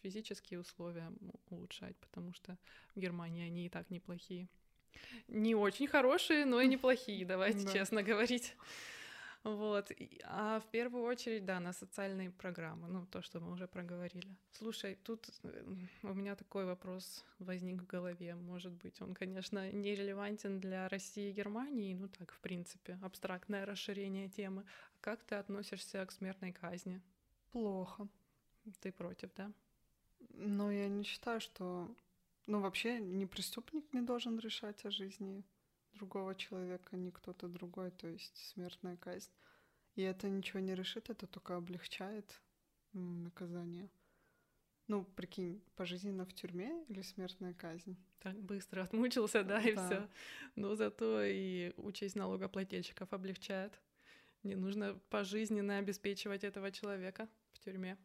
физические 0.01 0.59
условия 0.59 1.11
улучшать, 1.49 1.95
потому 1.97 2.33
что 2.33 2.57
в 2.93 2.99
Германии 2.99 3.45
они 3.47 3.65
и 3.65 3.69
так 3.69 3.89
неплохие. 3.89 4.49
Не 5.27 5.55
очень 5.55 5.87
хорошие, 5.87 6.45
но 6.45 6.59
и 6.59 6.67
неплохие, 6.67 7.25
давайте 7.25 7.65
Да. 7.65 7.71
честно 7.73 8.03
говорить. 8.03 8.55
Вот. 9.47 9.91
А 10.25 10.59
в 10.59 10.65
первую 10.71 11.05
очередь, 11.05 11.45
да, 11.45 11.61
на 11.61 11.71
социальные 11.71 12.31
программы, 12.31 12.89
ну, 12.89 13.05
то, 13.05 13.21
что 13.21 13.39
мы 13.39 13.53
уже 13.53 13.65
проговорили. 13.65 14.35
Слушай, 14.51 14.97
тут 15.03 15.29
э, 15.43 15.63
у 16.03 16.13
меня 16.13 16.35
такой 16.35 16.65
вопрос 16.65 17.23
возник 17.39 17.81
в 17.81 17.85
голове. 17.85 18.35
Может 18.35 18.73
быть, 18.73 19.01
он, 19.01 19.13
конечно, 19.13 19.71
не 19.71 19.95
релевантен 19.95 20.59
для 20.59 20.89
России 20.89 21.29
и 21.29 21.33
Германии, 21.33 21.95
ну 21.95 22.09
так, 22.09 22.33
в 22.33 22.41
принципе, 22.41 22.99
абстрактное 23.01 23.65
расширение 23.65 24.27
темы. 24.27 24.65
Как 24.99 25.23
ты 25.23 25.35
относишься 25.35 26.05
к 26.05 26.11
смертной 26.11 26.51
казни? 26.51 27.01
Плохо. 27.51 28.09
Ты 28.81 28.91
против, 28.91 29.33
да? 29.33 29.49
Но 30.33 30.71
я 30.71 30.89
не 30.89 31.03
считаю, 31.03 31.39
что... 31.39 31.89
Ну, 32.47 32.59
вообще, 32.59 32.99
ни 32.99 33.23
преступник 33.23 33.93
не 33.93 34.01
должен 34.01 34.39
решать 34.39 34.85
о 34.85 34.91
жизни 34.91 35.45
другого 35.93 36.35
человека, 36.35 36.95
ни 36.97 37.09
кто-то 37.09 37.47
другой, 37.47 37.91
то 37.91 38.07
есть 38.07 38.37
смертная 38.53 38.97
казнь. 38.97 39.31
И 39.95 40.01
это 40.01 40.29
ничего 40.29 40.59
не 40.59 40.75
решит, 40.75 41.09
это 41.09 41.27
только 41.27 41.55
облегчает 41.55 42.41
наказание. 42.93 43.89
Ну, 44.87 45.03
прикинь, 45.03 45.61
пожизненно 45.75 46.25
в 46.25 46.33
тюрьме 46.33 46.85
или 46.87 47.01
смертная 47.01 47.53
казнь? 47.53 47.97
Так 48.19 48.39
быстро 48.41 48.83
отмучился, 48.83 49.43
да, 49.43 49.61
и 49.61 49.73
Да. 49.75 49.85
все. 49.85 50.09
Но 50.55 50.75
зато 50.75 51.23
и 51.23 51.73
участь 51.77 52.15
налогоплательщиков 52.15 53.11
облегчает. 53.11 53.81
Не 54.43 54.55
нужно 54.55 54.93
пожизненно 55.09 55.77
обеспечивать 55.77 56.43
этого 56.45 56.71
человека 56.71 57.27
в 57.51 57.59
тюрьме. 57.59 57.97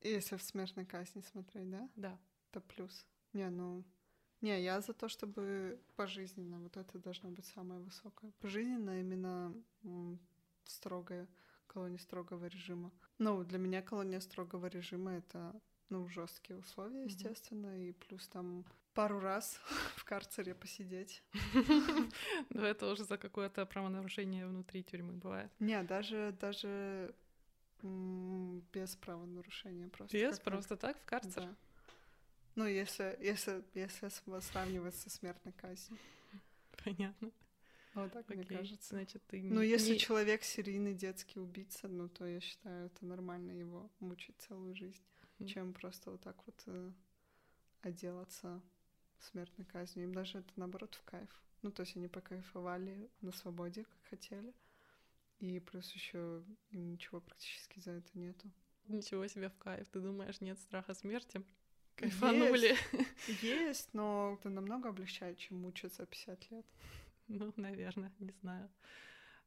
Если 0.00 0.36
в 0.36 0.42
смертной 0.42 0.86
казни 0.86 1.20
смотреть, 1.20 1.70
да? 1.70 1.88
Да. 1.94 2.18
Это 2.50 2.60
плюс. 2.60 3.06
Не, 3.32 3.48
ну... 3.50 3.84
Не, 4.40 4.62
я 4.62 4.80
за 4.80 4.92
то, 4.92 5.08
чтобы 5.08 5.78
пожизненно. 5.96 6.58
Вот 6.60 6.76
это 6.76 6.98
должно 6.98 7.30
быть 7.30 7.46
самое 7.46 7.80
высокое. 7.80 8.32
Пожизненно 8.40 9.00
именно 9.00 9.54
строгая 10.64 11.26
колония 11.66 11.98
строгого 11.98 12.46
режима. 12.46 12.90
Ну, 13.18 13.44
для 13.44 13.58
меня 13.58 13.82
колония 13.82 14.20
строгого 14.20 14.66
режима 14.66 15.12
это 15.12 15.54
ну, 15.88 16.08
жесткие 16.08 16.58
условия, 16.58 17.04
естественно, 17.04 17.76
и 17.76 17.92
плюс 17.92 18.28
там 18.28 18.64
пару 18.94 19.20
раз 19.20 19.60
в 19.96 20.04
карцере 20.04 20.54
посидеть. 20.54 21.22
Но 22.50 22.64
это 22.64 22.90
уже 22.90 23.04
за 23.04 23.18
какое-то 23.18 23.66
правонарушение 23.66 24.46
внутри 24.46 24.82
тюрьмы 24.82 25.12
бывает. 25.12 25.50
Не, 25.58 25.82
даже 25.82 26.36
даже 26.40 27.14
без 27.82 28.94
правонарушения 28.96 29.88
просто. 29.88 30.16
Без, 30.16 30.38
просто 30.38 30.76
так, 30.76 30.98
в 31.00 31.04
карцер? 31.04 31.48
Ну, 32.60 32.66
если, 32.66 33.16
если, 33.22 33.64
если 33.72 34.10
сравнивать 34.40 34.94
со 34.94 35.08
смертной 35.08 35.54
казнью. 35.54 35.98
Понятно. 36.84 37.30
Вот 37.94 38.12
так 38.12 38.28
мне 38.28 38.42
Окей. 38.42 38.58
кажется. 38.58 38.90
Значит, 38.90 39.22
ты 39.28 39.40
Ну, 39.40 39.62
не- 39.62 39.68
если 39.68 39.92
не- 39.92 39.98
человек 39.98 40.42
серийный 40.44 40.92
детский 40.92 41.40
убийца, 41.40 41.88
ну, 41.88 42.06
то 42.10 42.26
я 42.26 42.38
считаю, 42.40 42.86
это 42.86 43.06
нормально 43.06 43.52
его 43.52 43.90
мучить 44.00 44.36
целую 44.40 44.74
жизнь, 44.76 45.02
Мгм. 45.38 45.48
чем 45.48 45.72
просто 45.72 46.10
вот 46.10 46.20
так 46.20 46.36
вот 46.44 46.62
э, 46.66 46.92
отделаться 47.80 48.60
смертной 49.20 49.64
казнью. 49.64 50.04
Им 50.04 50.12
даже 50.14 50.40
это, 50.40 50.52
наоборот, 50.56 50.94
в 50.96 51.02
кайф. 51.04 51.30
Ну, 51.62 51.70
то 51.72 51.80
есть 51.80 51.96
они 51.96 52.08
покайфовали 52.08 53.10
на 53.22 53.32
свободе, 53.32 53.84
как 53.84 54.10
хотели. 54.10 54.52
И 55.38 55.60
плюс 55.60 55.90
еще 55.92 56.44
им 56.72 56.92
ничего 56.92 57.22
практически 57.22 57.80
за 57.80 57.92
это 57.92 58.10
нету. 58.18 58.50
Ничего 58.86 59.26
себе 59.28 59.48
в 59.48 59.56
кайф. 59.56 59.88
Ты 59.88 60.00
думаешь, 60.00 60.42
нет 60.42 60.58
страха 60.58 60.92
смерти? 60.92 61.42
Кайфанули. 62.00 62.76
Есть, 63.42 63.90
но 63.92 64.38
это 64.40 64.48
намного 64.48 64.88
облегчает, 64.88 65.38
чем 65.38 65.58
мучиться 65.58 66.06
50 66.06 66.50
лет. 66.50 66.66
Ну, 67.28 67.52
наверное, 67.56 68.12
не 68.18 68.32
знаю. 68.40 68.70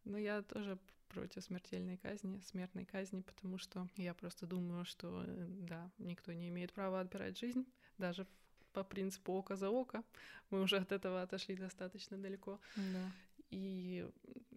Но 0.06 0.18
я 0.18 0.42
тоже 0.42 0.78
против 1.10 1.44
смертельной 1.44 1.98
казни, 1.98 2.39
смертной 2.42 2.86
казни, 2.86 3.22
потому 3.22 3.58
что 3.58 3.88
я 3.98 4.13
просто 4.13 4.46
думаю, 4.46 4.86
что, 4.86 5.24
э, 5.26 5.46
да, 5.48 5.89
никто 5.98 6.34
не 6.34 6.50
имеет 6.50 6.74
права 6.74 7.02
отбирать 7.02 7.38
жизнь, 7.38 7.66
даже 7.98 8.26
по 8.72 8.84
принципу 8.84 9.34
око 9.34 9.56
за 9.56 9.70
око. 9.70 10.04
Мы 10.50 10.62
уже 10.62 10.78
от 10.78 10.92
этого 10.92 11.22
отошли 11.22 11.56
достаточно 11.56 12.18
далеко. 12.18 12.60
Да. 12.76 13.12
И, 13.52 14.08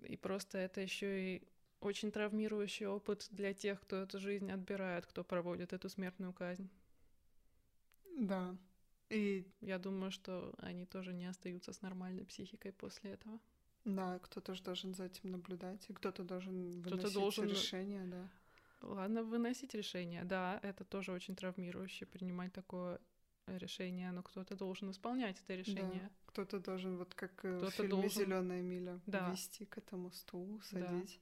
и 0.09 0.17
просто 0.17 0.59
это 0.59 0.81
еще 0.81 1.37
и 1.37 1.43
очень 1.81 2.11
травмирующий 2.11 2.87
опыт 2.87 3.29
для 3.31 3.53
тех, 3.53 3.81
кто 3.81 3.97
эту 3.97 4.19
жизнь 4.19 4.51
отбирает, 4.51 5.07
кто 5.07 5.25
проводит 5.25 5.73
эту 5.73 5.89
смертную 5.89 6.33
казнь. 6.33 6.69
Да. 8.17 8.57
И 9.09 9.47
Я 9.61 9.79
думаю, 9.79 10.11
что 10.11 10.53
они 10.59 10.85
тоже 10.87 11.13
не 11.15 11.27
остаются 11.27 11.73
с 11.73 11.83
нормальной 11.83 12.25
психикой 12.25 12.73
после 12.73 13.13
этого. 13.13 13.39
да, 13.85 14.19
кто-то 14.19 14.55
же 14.55 14.63
должен 14.65 14.95
за 14.95 15.05
этим 15.05 15.31
наблюдать, 15.31 15.89
и 15.91 15.93
кто-то 15.93 16.25
должен 16.25 16.81
Кто-то 16.83 16.97
выносить 16.97 17.15
должен- 17.15 17.49
решение, 17.49 18.05
да. 18.07 18.29
Ладно, 18.83 19.23
выносить 19.23 19.75
решение. 19.75 20.25
Да, 20.25 20.59
это 20.63 20.85
тоже 20.85 21.13
очень 21.13 21.37
травмирующе 21.37 22.05
принимать 22.07 22.53
такое 22.53 22.99
решение, 23.47 24.11
но 24.11 24.23
кто-то 24.23 24.57
должен 24.57 24.91
исполнять 24.91 25.41
это 25.41 25.55
решение. 25.55 26.01
Да. 26.03 26.11
Кто-то 26.27 26.59
должен, 26.59 26.97
вот 26.97 27.15
как 27.15 27.45
э, 27.45 27.59
в 27.59 27.71
фильме 27.71 27.91
должен- 27.91 28.11
Зеленая 28.25 28.61
миля, 28.63 29.01
Да. 29.07 29.31
вести 29.31 29.65
к 29.67 29.79
этому 29.79 30.11
стулу, 30.11 30.59
Да. 30.73 30.89
садить 30.89 31.21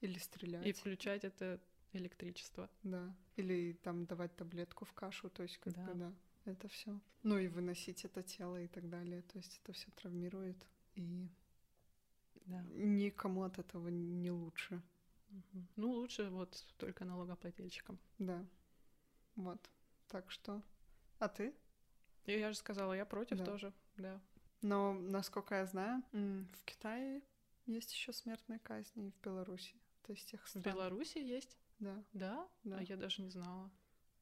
или 0.00 0.18
стрелять. 0.18 0.66
И 0.66 0.72
включать 0.72 1.24
это 1.24 1.60
электричество. 1.92 2.68
Да. 2.82 3.14
Или 3.36 3.74
там 3.82 4.06
давать 4.06 4.34
таблетку 4.36 4.84
в 4.86 4.92
кашу, 4.94 5.28
то 5.28 5.42
есть 5.42 5.58
как 5.58 5.74
Да. 5.74 5.84
бы 5.86 5.94
да, 5.94 6.12
это 6.50 6.68
все. 6.68 6.98
Ну 7.22 7.38
и 7.38 7.48
выносить 7.48 8.04
это 8.04 8.22
тело 8.22 8.60
и 8.62 8.68
так 8.68 8.88
далее. 8.88 9.22
То 9.22 9.38
есть 9.38 9.60
это 9.62 9.72
все 9.72 9.90
травмирует. 9.92 10.56
И 10.94 11.28
Да. 12.46 12.62
никому 12.72 13.42
от 13.42 13.58
этого 13.58 13.88
не 13.88 14.30
лучше. 14.30 14.82
Мгм. 15.28 15.68
Ну, 15.76 15.90
лучше 15.90 16.28
вот 16.30 16.64
только 16.78 17.04
налогоплательщикам. 17.04 17.98
Да. 18.18 18.44
Вот. 19.34 19.70
Так 20.08 20.30
что. 20.30 20.62
А 21.18 21.28
ты? 21.28 21.54
Я 22.26 22.50
же 22.52 22.56
сказала, 22.56 22.92
я 22.92 23.04
против 23.04 23.38
Да. 23.38 23.44
тоже, 23.44 23.72
да. 23.96 24.20
Но, 24.62 24.94
насколько 24.94 25.54
я 25.56 25.66
знаю, 25.66 26.02
в 26.12 26.64
Китае 26.64 27.22
есть 27.66 27.92
еще 27.92 28.12
смертная 28.12 28.58
казнь 28.60 29.06
и 29.06 29.10
в 29.10 29.20
Беларуси. 29.20 29.74
То 30.02 30.12
есть 30.12 30.28
тех 30.30 30.44
В 30.44 30.48
стран. 30.48 30.62
Беларуси 30.62 31.18
есть, 31.18 31.58
Да. 31.80 32.04
да? 32.12 32.48
Да. 32.64 32.78
А 32.78 32.82
я 32.82 32.96
даже 32.96 33.22
не 33.22 33.30
знала. 33.30 33.70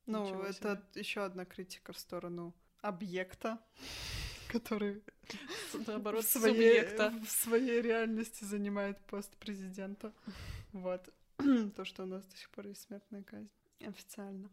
Ну, 0.07 0.43
это 0.43 0.83
еще 0.95 1.25
одна 1.25 1.45
критика 1.45 1.93
в 1.93 1.99
сторону 1.99 2.55
объекта, 2.81 3.59
который 4.49 5.03
Наоборот, 5.87 6.25
в 6.25 6.29
своей, 6.29 6.81
субъекта. 6.81 7.11
в 7.25 7.31
своей 7.31 7.83
реальности 7.83 8.45
занимает 8.45 8.99
пост 9.07 9.37
президента. 9.37 10.13
Вот. 10.73 11.09
То, 11.77 11.85
что 11.85 12.03
у 12.03 12.07
нас 12.07 12.27
до 12.27 12.37
сих 12.37 12.51
пор 12.51 12.67
есть 12.67 12.83
смертная 12.83 13.23
казнь. 13.23 13.49
Официально. 13.81 14.51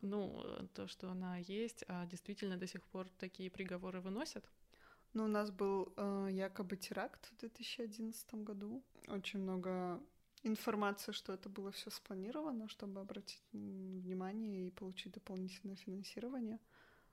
Ну, 0.00 0.42
э, 0.44 0.66
то, 0.74 0.88
что 0.88 1.08
она 1.08 1.36
есть, 1.36 1.84
а 1.86 2.04
действительно 2.06 2.56
до 2.56 2.66
сих 2.66 2.82
пор 2.82 3.08
такие 3.18 3.48
приговоры 3.48 4.00
выносят. 4.00 4.44
Ну, 5.14 5.24
у 5.24 5.28
нас 5.28 5.52
был 5.52 5.92
э, 5.96 6.28
якобы 6.32 6.76
теракт 6.76 7.26
в 7.26 7.36
2011 7.36 8.34
году. 8.34 8.82
Очень 9.06 9.38
много 9.38 10.00
информации, 10.42 11.12
что 11.12 11.32
это 11.32 11.48
было 11.48 11.70
все 11.70 11.90
спланировано, 11.90 12.68
чтобы 12.68 13.00
обратить 13.00 13.42
внимание 13.52 14.66
и 14.66 14.70
получить 14.70 15.12
дополнительное 15.12 15.76
финансирование. 15.76 16.60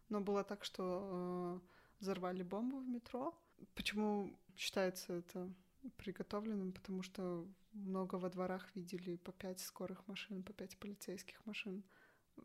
Но 0.09 0.21
было 0.21 0.43
так, 0.43 0.65
что 0.65 1.61
э, 1.61 1.67
взорвали 1.99 2.43
бомбу 2.43 2.79
в 2.79 2.87
метро. 2.87 3.37
Почему 3.75 4.37
считается 4.55 5.13
это 5.13 5.53
приготовленным? 5.97 6.71
Потому 6.71 7.03
что 7.03 7.47
много 7.73 8.15
во 8.15 8.29
дворах 8.29 8.75
видели 8.75 9.17
по 9.17 9.31
пять 9.31 9.59
скорых 9.59 10.07
машин, 10.07 10.43
по 10.43 10.53
пять 10.53 10.77
полицейских 10.77 11.45
машин 11.45 11.83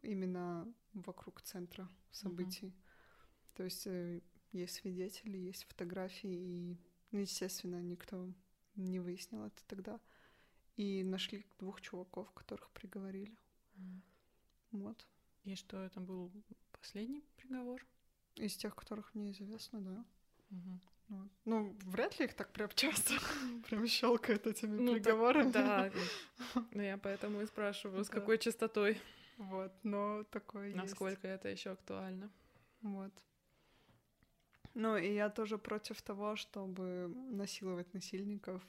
именно 0.03 0.73
вокруг 0.93 1.41
центра 1.43 1.89
событий. 2.11 2.75
То 3.55 3.65
есть 3.65 3.87
э, 3.87 4.21
есть 4.53 4.75
свидетели, 4.75 5.37
есть 5.37 5.65
фотографии, 5.65 6.33
и, 6.33 6.79
ну, 7.13 7.21
естественно, 7.21 7.81
никто 7.81 8.33
не 8.77 9.01
выяснил 9.01 9.45
это 9.45 9.63
тогда. 9.67 10.01
И 10.77 11.03
нашли 11.05 11.45
двух 11.59 11.81
чуваков, 11.81 12.31
которых 12.33 12.71
приговорили. 12.71 13.37
М. 13.77 14.03
Вот. 14.73 15.07
И 15.45 15.55
что 15.55 15.77
это 15.83 16.01
был 16.01 16.33
последний 16.73 17.23
приговор? 17.37 17.85
Из 18.37 18.57
тех, 18.57 18.75
которых 18.75 19.15
мне 19.15 19.31
известно, 19.33 19.81
да. 19.81 20.05
Мгм. 20.51 20.81
Вот. 21.09 21.29
Ну, 21.45 21.77
вряд 21.85 22.19
ли 22.19 22.25
их 22.27 22.35
так 22.35 22.53
прям 22.53 22.69
часто 22.75 23.15
прям 23.69 23.87
щелкают 23.87 24.47
этими 24.47 24.79
Ну, 24.79 24.95
так, 24.95 25.03
приговорами. 25.05 25.53
Да, 25.53 25.91
ну, 26.73 26.83
я 26.83 26.97
поэтому 26.99 27.41
и 27.43 27.47
спрашиваю, 27.47 28.05
с 28.05 28.09
Да. 28.09 28.15
какой 28.21 28.39
частотой, 28.39 29.01
Вот, 29.37 29.73
но 29.85 30.25
такое 30.31 30.67
есть. 30.67 30.77
насколько 30.77 31.29
это 31.29 31.49
еще 31.49 31.71
актуально. 31.71 32.31
Вот. 32.83 33.13
Ну, 34.75 34.97
и 34.97 35.15
я 35.15 35.31
тоже 35.31 35.59
против 35.59 36.03
того, 36.03 36.35
чтобы 36.37 37.09
насиловать 37.31 37.93
насильников. 37.95 38.63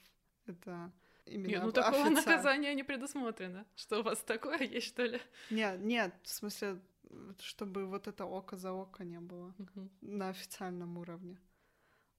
Это 0.46 0.92
именно 1.26 1.48
Нет, 1.48 1.64
ну 1.64 1.72
такого 1.72 2.04
официально. 2.06 2.22
наказания 2.22 2.74
не 2.76 2.84
предусмотрено. 2.84 3.66
Что 3.76 4.00
у 4.00 4.04
вас 4.04 4.20
такое 4.24 4.60
есть, 4.60 4.88
что 4.88 5.04
ли? 5.06 5.20
Нет, 5.50 5.80
нет, 5.82 6.14
в 6.24 6.30
смысле, 6.30 6.80
чтобы 7.40 7.86
вот 7.86 8.08
это 8.08 8.26
око 8.26 8.58
за 8.58 8.72
око 8.72 9.04
не 9.04 9.20
было 9.20 9.54
Мгм. 9.58 9.90
на 10.02 10.30
официальном 10.30 10.98
уровне. 10.98 11.38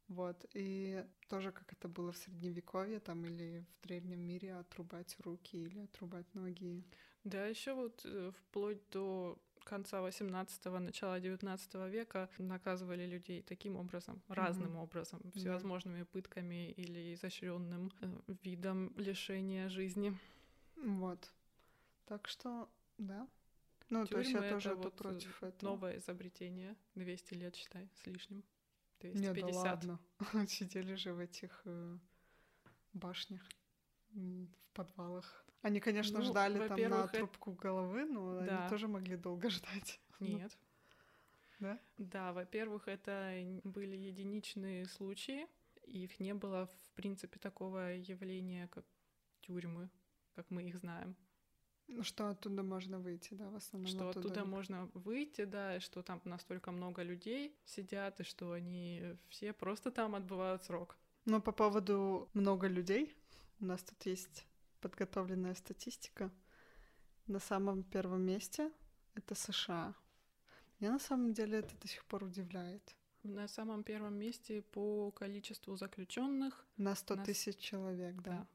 Вот. 0.09 0.47
И 0.55 1.05
тоже 1.29 1.51
как 1.53 1.73
это 1.73 1.88
было 1.88 2.12
в 2.12 2.16
средневековье 2.16 3.01
там 3.01 3.25
или 3.25 3.64
в 3.81 3.87
древнем 3.87 4.21
мире 4.21 4.55
отрубать 4.55 5.16
руки 5.19 5.57
или 5.57 5.81
отрубать 5.81 6.33
ноги. 6.35 6.85
Да, 7.25 7.47
еще 7.47 7.75
вот 7.75 8.03
э, 8.05 8.31
вплоть 8.38 8.88
до 8.90 9.37
конца 9.67 9.99
18-го, 10.01 10.79
начала 10.79 11.21
19 11.21 11.75
века 11.91 12.29
наказывали 12.39 13.07
людей 13.07 13.43
таким 13.43 13.77
образом, 13.77 14.23
разным 14.29 14.77
образом, 14.77 15.21
Да. 15.25 15.31
всевозможными 15.31 16.05
пытками 16.05 16.71
или 16.73 17.13
изощренным 17.15 17.91
э, 18.01 18.35
видом 18.43 18.93
лишения 18.97 19.69
жизни. 19.69 20.17
Вот. 20.77 21.33
Так 22.07 22.29
что, 22.29 22.69
да. 22.99 23.29
Ну, 23.91 24.07
то 24.07 24.19
есть 24.19 24.31
Тюрьмы 24.31 24.47
я 24.47 24.51
это 24.51 24.57
тоже 24.57 24.75
вот, 24.75 24.95
э, 24.95 24.97
против 24.97 25.43
этого. 25.43 25.71
Новое 25.71 25.97
изобретение, 25.99 26.77
200 26.95 27.35
лет, 27.35 27.57
считай, 27.57 27.89
с 27.95 28.07
лишним. 28.07 28.45
Не, 29.03 29.13
да 29.13 29.23
250. 29.23 29.55
ладно. 29.65 29.99
Сидели 30.49 30.95
же 30.95 31.13
в 31.13 31.19
этих 31.19 31.63
э, 31.65 31.99
башнях, 32.93 33.43
в 34.13 34.49
подвалах. 34.73 35.46
Они, 35.67 35.81
конечно, 35.81 36.21
Ну, 36.21 36.25
ждали 36.25 36.69
там 36.69 36.81
на 36.81 37.09
трубку 37.09 37.51
головы, 37.53 38.05
но 38.05 38.41
Да. 38.41 38.61
они 38.61 38.69
тоже 38.71 38.87
могли 38.87 39.17
долго 39.17 39.51
ждать. 39.51 40.01
Нет. 40.21 40.57
Да? 41.59 41.79
Да, 41.99 42.33
во-первых, 42.33 42.87
это 42.87 43.33
были 43.65 43.97
единичные 43.97 44.87
случаи, 44.87 45.49
и 45.87 46.05
их 46.05 46.21
не 46.21 46.35
было, 46.35 46.67
в 46.67 46.91
принципе, 46.95 47.41
такого 47.41 47.79
явления, 47.97 48.69
как 48.69 48.85
тюрьмы, 49.41 49.89
как 50.37 50.51
мы 50.51 50.63
их 50.69 50.77
знаем. 50.77 51.17
Ну, 51.89 52.05
что 52.05 52.29
оттуда 52.29 52.63
можно 52.63 53.01
выйти, 53.01 53.35
да, 53.35 53.51
в 53.51 53.57
основном 53.57 53.91
что 53.91 54.11
оттуда 54.11 54.41
ли- 54.43 54.47
можно 54.47 54.87
выйти, 54.95 55.45
да, 55.47 55.77
и 55.77 55.81
что 55.81 56.03
там 56.03 56.21
настолько 56.25 56.71
много 56.71 57.03
людей 57.03 57.57
сидят, 57.65 58.21
и 58.21 58.25
что 58.25 58.53
они 58.53 59.03
все 59.31 59.53
просто 59.53 59.91
там 59.91 60.15
отбывают 60.15 60.63
срок. 60.63 60.97
Но 61.25 61.41
по 61.41 61.51
поводу 61.53 62.29
много 62.35 62.69
людей, 62.69 63.17
у 63.61 63.65
нас 63.65 63.83
тут 63.83 64.07
есть 64.07 64.47
подготовленная 64.81 65.55
статистика. 65.55 66.31
На 67.27 67.41
самом 67.41 67.83
первом 67.83 68.23
месте 68.23 68.71
это 69.15 69.35
США. 69.35 69.95
Меня 70.79 70.93
на 70.93 70.99
самом 70.99 71.33
деле 71.33 71.59
это 71.59 71.77
до 71.77 71.89
сих 71.89 72.05
пор 72.05 72.25
удивляет. 72.25 72.95
На 73.23 73.49
самом 73.49 73.83
первом 73.83 74.15
месте 74.15 74.62
по 74.62 75.11
количеству 75.11 75.77
заключенных. 75.77 76.67
На 76.77 76.95
100 76.95 77.17
Нас- 77.17 77.27
тысяч 77.27 77.59
человек, 77.59 78.17
да. 78.17 78.31
Да. 78.31 78.47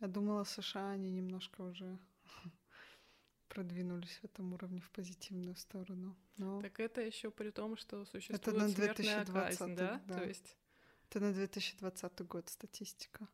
Я 0.00 0.06
думала, 0.08 0.44
США, 0.44 0.90
они 0.90 1.10
немножко 1.10 1.62
уже 1.62 1.98
продвинулись 3.48 4.18
в 4.18 4.24
этом 4.24 4.52
уровне 4.52 4.80
в 4.80 4.90
позитивную 4.90 5.56
сторону. 5.56 6.16
Но 6.36 6.60
Так 6.60 6.80
это 6.80 7.00
еще 7.00 7.30
при 7.30 7.50
том, 7.50 7.76
что 7.76 8.04
существует 8.04 8.58
на 8.58 8.68
смертная 8.68 9.24
2020, 9.24 9.58
казнь, 9.58 9.76
да? 9.76 10.02
да. 10.06 10.18
То 10.18 10.24
есть, 10.24 10.56
это 11.08 11.20
на 11.20 11.32
2020 11.32 12.20
год 12.26 12.48
статистика. 12.48 13.28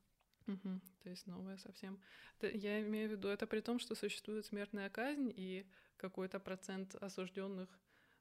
Мгм, 0.46 0.80
то 1.02 1.10
есть 1.10 1.26
новая 1.26 1.56
совсем. 1.58 2.00
Я 2.40 2.80
имею 2.82 3.08
в 3.08 3.12
виду, 3.12 3.28
это 3.28 3.46
при 3.46 3.60
том, 3.60 3.78
что 3.78 3.94
существует 3.94 4.46
смертная 4.46 4.90
казнь 4.90 5.32
и 5.34 5.66
какой-то 5.96 6.40
процент 6.40 6.94
осужденных 6.96 7.68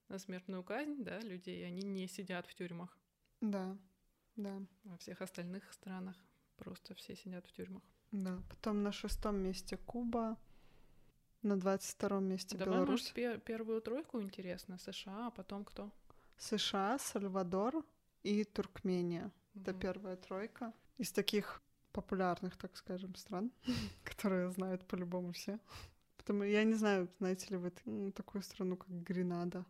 на 0.09 0.19
смертную 0.19 0.63
казнь, 0.63 1.03
да, 1.03 1.19
людей, 1.19 1.65
они 1.65 1.81
не 1.81 2.07
сидят 2.07 2.47
в 2.47 2.55
тюрьмах. 2.55 2.97
Да, 3.41 3.77
да, 4.35 4.61
Во 4.83 4.97
всех 4.97 5.21
остальных 5.21 5.71
странах 5.73 6.15
просто 6.57 6.93
все 6.95 7.15
сидят 7.15 7.45
в 7.47 7.51
тюрьмах. 7.51 7.83
да. 8.11 8.41
Потом 8.49 8.83
на 8.83 8.91
шестом 8.91 9.37
месте 9.37 9.77
Куба, 9.77 10.37
на 11.41 11.59
двадцать 11.59 11.95
втором 11.95 12.25
месте 12.25 12.57
Давай, 12.57 12.75
Беларусь, 12.75 13.01
может, 13.01 13.13
пе- 13.13 13.39
первую 13.39 13.81
тройку 13.81 14.21
интересно, 14.21 14.77
США, 14.77 15.27
а 15.27 15.31
потом 15.31 15.65
кто? 15.65 15.91
США, 16.37 16.97
Сальвадор 16.99 17.83
и 18.23 18.43
Туркмения. 18.43 19.31
Это 19.55 19.71
Мгм. 19.71 19.81
первая 19.81 20.15
тройка 20.15 20.73
из 20.97 21.11
таких 21.11 21.61
популярных, 21.93 22.57
так 22.57 22.75
скажем, 22.75 23.15
стран, 23.15 23.51
которые 24.03 24.49
знают 24.49 24.85
по-любому 24.87 25.31
все. 25.31 25.59
Потому 26.17 26.43
я 26.43 26.63
не 26.63 26.73
знаю, 26.75 27.07
знаете 27.19 27.47
ли 27.49 27.57
вы 27.57 27.71
такую 28.11 28.41
страну, 28.41 28.77
как 28.77 28.89
Гренада. 28.89 29.65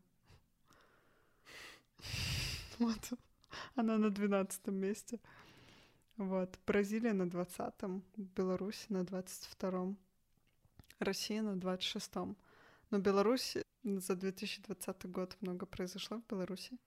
Вот. 2.79 3.13
Она 3.75 3.97
на 3.97 4.09
12 4.09 4.67
месте. 4.67 5.19
Вот. 6.17 6.59
Бразилия 6.65 7.13
на 7.13 7.23
20-м, 7.23 8.03
Беларусь 8.17 8.85
на 8.89 9.03
22-м, 9.03 9.97
Россия 10.99 11.41
на 11.43 11.55
26-м. 11.55 12.35
Но 12.89 12.99
Беларусь 12.99 13.57
за 13.83 14.15
2020 14.15 15.05
год 15.11 15.37
много 15.41 15.65
произошло 15.65 16.17
в 16.17 16.27
Беларуси, 16.27 16.77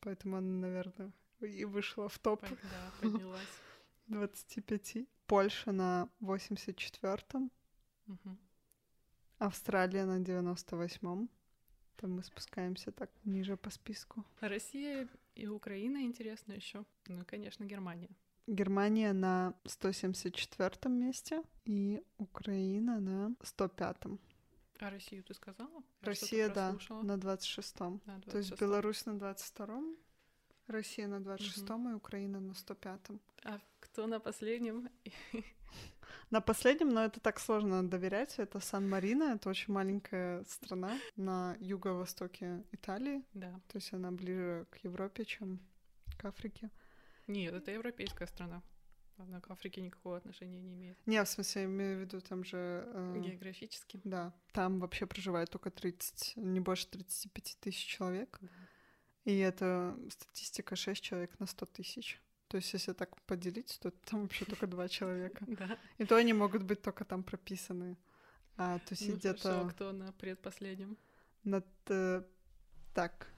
поэтому 0.00 0.36
она, 0.36 0.68
наверное, 0.68 1.12
и 1.40 1.64
вышла 1.64 2.08
в 2.08 2.18
топ 2.18 2.40
Да, 2.42 2.92
поднялась. 3.00 3.61
25. 4.06 5.06
Польша 5.26 5.72
на 5.72 6.08
84-м, 6.20 7.50
Мгм. 8.06 8.38
Австралия 9.38 10.04
на 10.04 10.20
98-м. 10.20 11.28
Там 11.96 12.12
мы 12.12 12.22
спускаемся 12.22 12.90
так 12.92 13.10
ниже 13.24 13.56
по 13.56 13.70
списку. 13.70 14.24
Россия 14.40 15.08
и 15.34 15.46
Украина 15.46 16.02
интересно 16.02 16.52
еще. 16.52 16.84
Ну 17.06 17.20
и, 17.22 17.24
конечно, 17.24 17.64
Германия. 17.64 18.10
Германия 18.46 19.12
на 19.12 19.54
174 19.64 20.92
месте 20.92 21.42
и 21.64 22.02
Украина 22.18 23.00
на 23.00 23.36
105-м. 23.40 24.18
А 24.80 24.90
Россию 24.90 25.22
ты 25.22 25.34
сказала? 25.34 25.70
Я 26.00 26.06
Россия, 26.06 26.48
да, 26.48 26.72
на 27.02 27.16
26-м. 27.16 28.00
На 28.04 28.20
То 28.22 28.38
есть 28.38 28.48
26. 28.50 28.60
Беларусь 28.60 29.06
на 29.06 29.12
22-м, 29.12 29.96
Россия 30.72 31.06
на 31.08 31.16
26-м 31.20 31.90
и 31.90 31.94
Украина 31.94 32.40
на 32.40 32.52
105-м. 32.52 33.20
А 33.44 33.60
кто 33.80 34.06
на 34.06 34.18
последнем? 34.20 34.88
На 36.30 36.40
последнем, 36.40 36.88
но 36.88 37.04
это 37.04 37.20
так 37.20 37.38
сложно 37.40 37.88
доверять, 37.88 38.38
это 38.38 38.58
Сан-Марино, 38.60 39.34
это 39.34 39.50
очень 39.50 39.72
маленькая 39.72 40.44
страна 40.44 40.98
на 41.16 41.56
юго-востоке 41.60 42.64
Италии, 42.72 43.22
Да. 43.34 43.60
то 43.68 43.76
есть 43.78 43.92
она 43.92 44.10
ближе 44.12 44.66
к 44.70 44.78
Европе, 44.84 45.24
чем 45.24 45.60
к 46.18 46.24
Африке. 46.24 46.70
Нет, 47.26 47.52
это 47.54 47.70
европейская 47.70 48.26
страна. 48.26 48.62
Она 49.18 49.40
к 49.40 49.50
Африке 49.50 49.82
никакого 49.82 50.16
отношения 50.16 50.60
не 50.60 50.72
имеет. 50.74 50.98
Не, 51.06 51.22
в 51.22 51.28
смысле, 51.28 51.62
я 51.62 51.68
имею 51.68 51.98
в 51.98 52.00
виду, 52.00 52.20
там 52.22 52.44
же... 52.44 52.56
э, 52.86 53.20
Географически. 53.20 54.00
да, 54.04 54.32
там 54.52 54.80
вообще 54.80 55.06
проживает 55.06 55.50
только 55.50 55.70
30, 55.70 56.32
не 56.36 56.60
больше 56.60 56.88
35 56.88 57.56
тысяч 57.60 57.84
человек, 57.86 58.38
Да. 58.40 58.48
И 59.24 59.38
это 59.38 59.96
статистика 60.10 60.76
6 60.76 61.02
человек 61.02 61.38
на 61.40 61.46
100 61.46 61.66
тысяч. 61.66 62.20
То 62.48 62.56
есть, 62.58 62.74
если 62.74 62.92
так 62.92 63.16
поделить, 63.22 63.78
то 63.80 63.90
там 63.90 64.22
вообще 64.22 64.44
только 64.44 64.66
два 64.66 64.88
человека. 64.88 65.44
Да. 65.58 65.78
И 65.98 66.04
то 66.04 66.16
они 66.16 66.32
могут 66.34 66.62
быть 66.62 66.82
только 66.82 67.04
там 67.04 67.22
прописаны. 67.22 67.96
А 68.56 68.74
Ну, 68.74 68.80
тусить 68.88 69.22
хорошо, 69.22 69.38
где-то 69.38 69.68
кто 69.70 69.92
на 69.92 70.12
предпоследнем? 70.12 70.96
над... 71.44 71.66
э, 71.88 72.22
Так, 72.94 73.32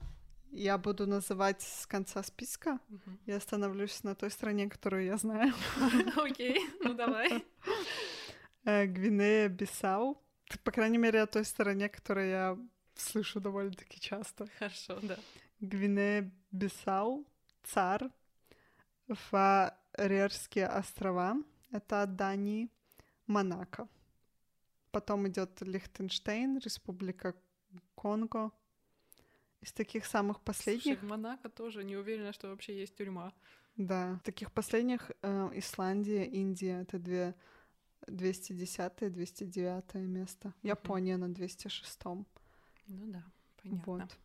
я 0.51 0.77
буду 0.77 1.07
называть 1.07 1.61
с 1.61 1.85
конца 1.87 2.23
списка. 2.23 2.79
Мгм. 2.89 3.19
Я 3.25 3.37
остановлюсь 3.37 4.03
на 4.03 4.15
той 4.15 4.29
стране, 4.29 4.69
которую 4.69 5.05
я 5.05 5.17
знаю. 5.17 5.53
Окей, 6.17 6.59
ну 6.81 6.93
давай. 6.93 7.45
Э, 8.65 8.85
Гвинея, 8.87 9.47
Бисау. 9.47 10.17
По 10.63 10.71
крайней 10.71 10.97
мере, 10.97 11.21
о 11.21 11.27
той 11.27 11.45
стороне, 11.45 11.87
которую 11.87 12.27
я 12.29 12.57
слышу 12.95 13.39
довольно-таки 13.39 13.99
часто. 13.99 14.47
Хорошо, 14.59 14.99
да. 15.01 15.17
Гвинея, 15.59 16.31
Бисау, 16.51 17.25
Цар, 17.63 18.11
Фарерские 19.07 20.67
острова. 20.67 21.35
Это 21.71 22.03
от 22.03 22.15
Дании, 22.15 22.69
Монако. 23.27 23.87
Потом 24.91 25.27
идет 25.27 25.61
Лихтенштейн, 25.61 26.59
Республика 26.59 27.35
Конго. 27.95 28.51
Из 29.61 29.73
таких 29.73 30.05
самых 30.05 30.37
Слушай, 30.37 30.45
последних, 30.45 31.01
в 31.01 31.05
Монако 31.05 31.49
тоже 31.49 31.83
не 31.83 31.95
уверена, 31.97 32.33
что 32.33 32.49
вообще 32.49 32.79
есть 32.79 32.95
тюрьма. 32.95 33.33
да, 33.77 34.19
таких 34.23 34.51
последних 34.51 35.11
э, 35.21 35.49
Исландия, 35.55 36.23
Индия. 36.23 36.81
Это 36.81 36.99
две 36.99 37.33
210 38.07 39.11
209 39.11 39.95
место. 39.95 40.53
Япония 40.61 41.17
на 41.17 41.33
206 41.33 41.99
Ну 42.05 42.25
да, 42.87 43.23
понятно. 43.61 43.93
Вот. 43.93 44.17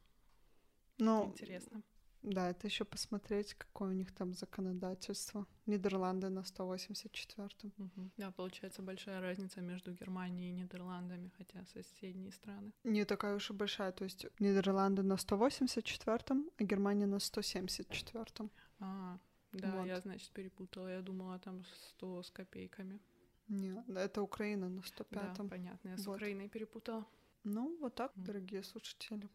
Ну, 1.01 1.27
Интересно. 1.27 1.83
да, 2.23 2.51
это 2.51 2.67
еще 2.67 2.85
посмотреть, 2.85 3.55
какое 3.55 3.91
у 3.91 3.93
них 3.95 4.13
там 4.13 4.35
законодательство. 4.35 5.47
Нидерланды 5.67 6.29
на 6.29 6.45
184 6.45 7.73
Мгм. 7.79 8.11
Да, 8.17 8.31
получается 8.31 8.83
большая 8.83 9.21
разница 9.21 9.61
между 9.61 9.93
Германией 9.93 10.51
и 10.51 10.53
Нидерландами, 10.63 11.31
хотя 11.39 11.65
соседние 11.67 12.33
страны. 12.33 12.73
Не 12.85 13.05
такая 13.05 13.35
уж 13.37 13.51
и 13.51 13.55
большая. 13.55 13.93
То 13.93 14.05
есть 14.05 14.27
Нидерланды 14.39 15.03
на 15.03 15.17
184 15.17 16.19
а 16.59 16.65
Германия 16.65 17.07
на 17.07 17.19
174 17.19 18.51
А, 18.81 19.19
да, 19.53 19.77
Вот. 19.77 19.87
я, 19.87 20.01
значит, 20.01 20.31
перепутала. 20.33 20.89
Я 20.89 21.03
думала, 21.03 21.39
там 21.39 21.65
100 21.65 22.23
с 22.23 22.31
копейками. 22.31 23.01
Нет, 23.49 23.89
это 23.89 24.23
Украина 24.23 24.69
на 24.69 24.83
105 24.83 25.37
Да, 25.37 25.45
понятно. 25.49 25.89
Я 25.91 25.97
с 25.97 26.07
Вот. 26.07 26.17
Украиной 26.17 26.49
перепутала. 26.49 27.05
Ну, 27.45 27.77
вот 27.81 27.95
так, 27.95 28.13
дорогие 28.15 28.63
слушатели. 28.63 29.29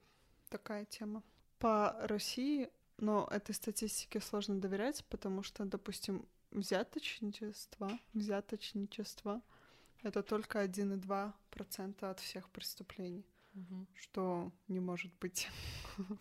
Такая 0.50 0.86
тема. 0.86 1.22
По 1.60 1.96
России, 2.08 2.70
но 2.98 3.28
этой 3.32 3.54
статистике 3.56 4.20
сложно 4.22 4.60
доверять, 4.60 5.04
потому 5.06 5.44
что, 5.44 5.66
допустим, 5.66 6.26
взяточничество, 6.52 7.90
взяточничество— 8.14 9.42
это 10.04 10.22
только 10.24 10.62
1,2% 10.62 12.04
от 12.10 12.20
всех 12.20 12.50
преступлений, 12.50 13.26
Мгм. 13.54 13.88
что 13.96 14.52
не 14.68 14.80
может 14.80 15.14
быть. 15.20 15.50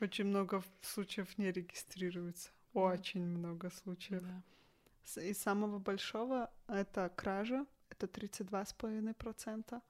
Очень 0.00 0.26
много 0.26 0.62
случаев 0.82 1.38
не 1.38 1.52
регистрируется. 1.52 2.50
Очень 2.72 3.24
много 3.24 3.70
случаев. 3.70 4.22
Да. 4.22 4.42
Из 5.22 5.38
самого 5.38 5.78
большого 5.78 6.50
это 6.66 7.10
кража, 7.14 7.66
это 7.90 8.06
32,5%, 8.06 9.82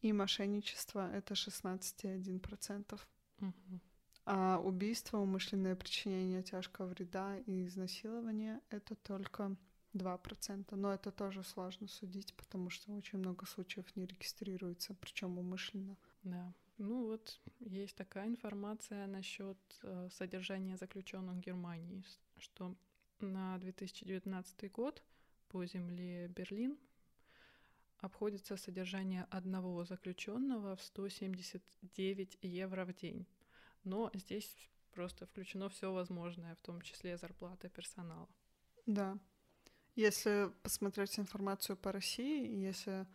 и 0.00 0.12
мошенничество 0.12 1.12
это 1.12 1.34
16,1%. 1.34 2.98
А 4.24 4.60
убийство, 4.60 5.18
умышленное 5.18 5.74
причинение 5.74 6.42
тяжкого 6.42 6.86
вреда 6.86 7.38
и 7.38 7.66
изнасилование 7.66 8.60
это 8.70 8.94
только 8.94 9.56
2%. 9.94 10.74
Но 10.76 10.94
это 10.94 11.10
тоже 11.10 11.42
сложно 11.42 11.88
судить, 11.88 12.34
потому 12.34 12.70
что 12.70 12.92
очень 12.92 13.18
много 13.18 13.46
случаев 13.46 13.94
не 13.96 14.06
регистрируется, 14.06 14.94
причем 14.94 15.38
умышленно. 15.38 15.96
Да. 16.22 16.52
Ну 16.78 17.06
вот 17.06 17.40
есть 17.60 17.96
такая 17.96 18.28
информация 18.28 19.06
насчет 19.06 19.58
э, 19.82 20.08
содержания 20.10 20.76
заключенных 20.76 21.36
в 21.36 21.40
Германии, 21.40 22.02
что 22.38 22.74
на 23.20 23.58
2019 23.58 24.72
год 24.72 25.02
по 25.48 25.64
земле 25.66 26.28
Берлин 26.28 26.78
обходится 27.98 28.56
содержание 28.56 29.26
одного 29.30 29.84
заключенного 29.84 30.76
в 30.76 30.82
179 30.82 32.38
евро 32.42 32.84
в 32.84 32.94
день. 32.94 33.26
Но 33.84 34.10
здесь 34.14 34.56
просто 34.92 35.26
включено 35.26 35.68
все 35.68 35.92
возможное, 35.92 36.54
в 36.56 36.60
том 36.60 36.80
числе 36.82 37.16
зарплата 37.16 37.68
персонала. 37.68 38.28
Да. 38.86 39.18
Если 39.94 40.50
посмотреть 40.62 41.18
информацию 41.18 41.76
по 41.76 41.92
России, 41.92 42.64
если 42.64 43.06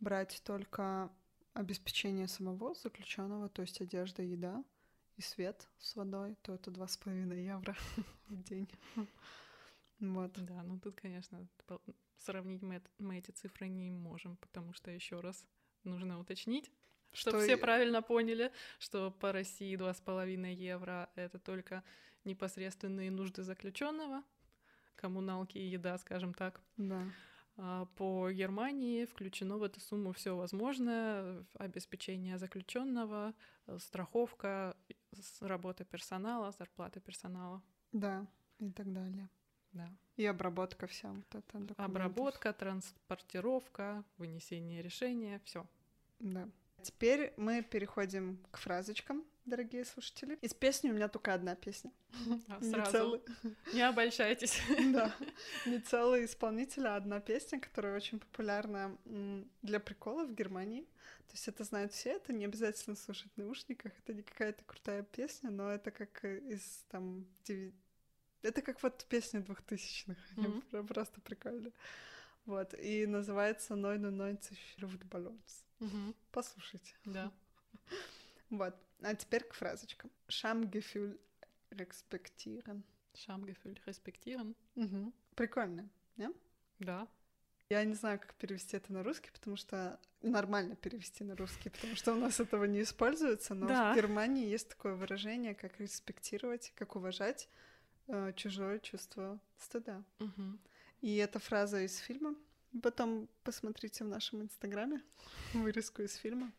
брать 0.00 0.42
только 0.44 1.10
обеспечение 1.52 2.28
самого 2.28 2.74
заключенного, 2.74 3.48
то 3.48 3.62
есть 3.62 3.80
одежда, 3.80 4.22
еда 4.22 4.64
и 5.16 5.22
свет 5.22 5.68
с 5.78 5.96
водой, 5.96 6.36
то 6.42 6.54
это 6.54 6.70
два 6.70 6.88
с 6.88 6.96
половиной 6.96 7.44
евро 7.44 7.76
в 8.28 8.42
день. 8.42 8.68
Вот. 10.00 10.32
Да, 10.44 10.62
ну 10.62 10.78
тут, 10.78 11.00
конечно, 11.00 11.46
сравнить 12.18 12.62
мы, 12.62 12.82
мы 12.98 13.18
эти 13.18 13.30
цифры 13.30 13.68
не 13.68 13.90
можем, 13.90 14.36
потому 14.38 14.72
что 14.72 14.90
еще 14.90 15.20
раз 15.20 15.46
нужно 15.84 16.18
уточнить, 16.18 16.70
чтобы 17.14 17.38
Что 17.38 17.46
все 17.46 17.56
правильно 17.56 18.02
поняли, 18.02 18.52
что 18.78 19.10
по 19.10 19.32
России 19.32 19.76
2,5 19.76 20.52
евро 20.52 21.08
это 21.14 21.38
только 21.38 21.82
непосредственные 22.24 23.10
нужды 23.10 23.42
заключенного, 23.42 24.22
коммуналки 24.96 25.58
и 25.58 25.66
еда, 25.66 25.96
скажем 25.98 26.34
так. 26.34 26.60
Да. 26.76 27.02
А 27.56 27.86
по 27.96 28.30
Германии 28.32 29.04
включено 29.04 29.58
в 29.58 29.62
эту 29.62 29.80
сумму 29.80 30.12
все 30.12 30.36
возможное: 30.36 31.44
обеспечение 31.54 32.36
заключенного, 32.36 33.32
э, 33.66 33.78
страховка, 33.78 34.76
работа 35.40 35.84
персонала, 35.84 36.50
зарплата 36.50 37.00
персонала. 37.00 37.62
Да. 37.92 38.26
И 38.58 38.70
так 38.72 38.92
далее. 38.92 39.28
Да. 39.72 39.88
И 40.16 40.24
обработка 40.24 40.86
вся 40.86 41.12
вот 41.12 41.24
документов. 41.30 41.78
Обработка, 41.78 42.52
транспортировка, 42.52 44.04
вынесение 44.18 44.82
решения, 44.82 45.40
все. 45.44 45.66
Да. 46.20 46.48
Теперь 46.84 47.32
мы 47.36 47.62
переходим 47.62 48.38
к 48.50 48.58
фразочкам, 48.58 49.24
дорогие 49.46 49.84
слушатели. 49.84 50.38
Из 50.42 50.52
песни 50.54 50.90
у 50.90 50.94
меня 50.94 51.08
только 51.08 51.32
одна 51.34 51.54
песня. 51.54 51.90
Не 52.60 52.70
Сразу 52.70 52.90
целый- 52.92 53.22
не 53.72 53.80
обольщайтесь. 53.82 54.60
Да, 54.92 55.14
не 55.66 55.78
целый 55.80 56.26
исполнитель, 56.26 56.86
а 56.86 56.96
одна 56.96 57.20
песня, 57.20 57.58
которая 57.58 57.96
очень 57.96 58.18
популярна 58.20 58.96
для 59.62 59.80
прикола 59.80 60.24
в 60.26 60.34
Германии. 60.34 60.82
То 61.28 61.32
есть 61.32 61.48
это 61.48 61.64
знают 61.64 61.92
все, 61.92 62.10
это 62.10 62.32
не 62.34 62.44
обязательно 62.44 62.96
слушать 62.96 63.32
в 63.34 63.38
наушниках, 63.38 63.92
это 63.98 64.12
не 64.12 64.22
какая-то 64.22 64.62
крутая 64.64 65.02
песня, 65.04 65.50
но 65.50 65.70
это 65.70 65.90
как 65.90 66.22
э, 66.24 66.38
из 66.40 66.84
там... 66.90 67.26
деви- 67.48 67.72
Это 68.42 68.60
как 68.60 68.82
вот 68.82 69.06
песни 69.08 69.38
двухтысячных, 69.40 70.18
про- 70.70 70.82
просто 70.82 71.20
прикольно. 71.22 71.72
Вот, 72.46 72.74
и 72.74 73.06
называется 73.06 73.74
«99 73.74 74.52
Luftballons». 74.78 75.64
Мгм, 75.80 76.14
Послушайте. 76.30 76.94
Да. 77.04 77.32
Вот, 78.50 78.74
а 79.02 79.14
теперь 79.14 79.42
к 79.44 79.54
фразочкам. 79.54 80.10
Schamgefühl 80.28 81.18
respektieren. 81.70 82.82
Schamgefühl 83.14 83.76
respektieren. 83.86 84.54
Мгм. 84.76 85.12
Прикольно, 85.34 85.88
не? 86.16 86.30
Да. 86.78 87.08
Я 87.70 87.82
не 87.84 87.94
знаю, 87.94 88.20
как 88.20 88.34
перевести 88.34 88.76
это 88.76 88.92
на 88.92 89.02
русский, 89.02 89.30
потому 89.32 89.56
что 89.56 89.98
нормально 90.20 90.76
перевести 90.76 91.24
на 91.24 91.34
русский, 91.34 91.70
потому 91.70 91.96
что 91.96 92.12
у 92.12 92.16
нас 92.16 92.38
этого 92.38 92.64
не 92.64 92.82
используется, 92.82 93.54
но 93.54 93.66
Да. 93.66 93.92
в 93.92 93.96
Германии 93.96 94.46
есть 94.46 94.68
такое 94.68 94.94
выражение, 94.94 95.54
как 95.54 95.80
респектировать, 95.80 96.72
как 96.76 96.94
уважать 96.94 97.48
э, 98.06 98.32
чужое 98.36 98.78
чувство 98.80 99.40
стыда. 99.58 100.04
Мгм. 100.18 100.60
И 101.04 101.16
эта 101.16 101.38
фраза 101.38 101.82
из 101.82 101.98
фильма. 101.98 102.34
Потом 102.82 103.28
посмотрите 103.42 104.04
в 104.04 104.08
нашем 104.08 104.40
инстаграме 104.40 105.02
вырезку 105.52 106.00
из 106.00 106.14
фильма. 106.14 106.50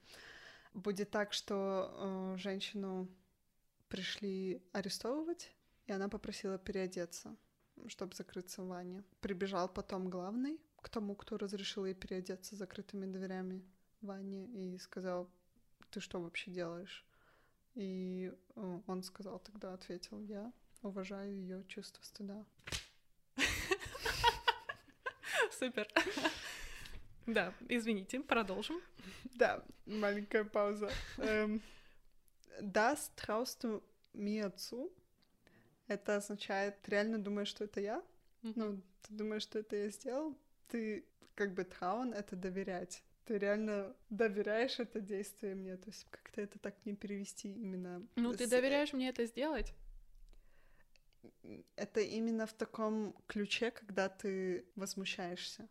Будет 0.76 1.10
так, 1.10 1.34
что 1.34 2.36
э, 2.36 2.38
женщину 2.38 3.10
пришли 3.90 4.62
арестовывать, 4.72 5.52
и 5.88 5.94
она 5.94 6.10
попросила 6.10 6.60
переодеться, 6.60 7.36
чтобы 7.88 8.14
закрыться 8.14 8.62
в 8.62 8.68
ванне. 8.68 9.04
Прибежал 9.20 9.68
потом 9.68 10.12
главный 10.12 10.62
к 10.80 10.90
тому, 10.90 11.16
кто 11.16 11.38
разрешил 11.38 11.88
ей 11.88 11.96
переодеться 11.96 12.56
закрытыми 12.56 13.08
дверями 13.08 13.66
в 14.02 14.06
ванне, 14.06 14.46
и 14.46 14.78
сказал, 14.78 15.28
ты 15.90 16.00
что 16.02 16.22
вообще 16.22 16.52
делаешь? 16.52 17.04
И 17.74 18.32
э, 18.56 18.80
он 18.86 19.02
сказал 19.02 19.40
тогда, 19.40 19.74
ответил, 19.74 20.20
я 20.20 20.54
уважаю 20.84 21.34
ее 21.34 21.64
чувство 21.68 22.04
стыда. 22.04 22.46
Супер. 25.60 25.88
Да, 27.28 27.52
извините, 27.70 28.20
продолжим. 28.20 28.80
Да, 29.34 29.64
маленькая 29.88 30.44
пауза. 30.44 30.92
Das 32.62 33.12
traust 33.16 33.64
du 33.64 33.82
mir 34.14 34.56
zu? 34.56 34.92
Это 35.88 36.18
означает, 36.18 36.80
ты 36.84 36.92
реально 36.92 37.18
думаешь, 37.18 37.48
что 37.48 37.64
это 37.64 37.82
я? 37.82 38.04
Ну, 38.44 38.80
ты 39.02 39.14
думаешь, 39.14 39.42
что 39.42 39.58
это 39.60 39.76
я 39.76 39.90
сделал? 39.90 40.38
Ты 40.68 41.04
как 41.34 41.56
бы 41.56 41.64
траун— 41.64 42.14
это 42.14 42.36
доверять. 42.36 43.04
Ты 43.26 43.40
реально 43.40 43.96
доверяешь 44.12 44.80
это 44.80 45.02
действие 45.02 45.56
мне, 45.56 45.78
то 45.78 45.90
есть 45.90 46.06
как-то 46.12 46.42
это 46.42 46.60
так 46.60 46.76
не 46.86 46.96
перевести 46.96 47.52
именно. 47.52 48.06
Ну, 48.16 48.34
ты 48.34 48.48
доверяешь 48.48 48.94
мне 48.94 49.10
это 49.10 49.26
сделать? 49.26 49.74
Это 51.76 52.00
именно 52.02 52.46
в 52.46 52.54
таком 52.54 53.14
ключе, 53.28 53.72
когда 53.72 54.10
ты 54.10 54.66
возмущаешься. 54.76 55.68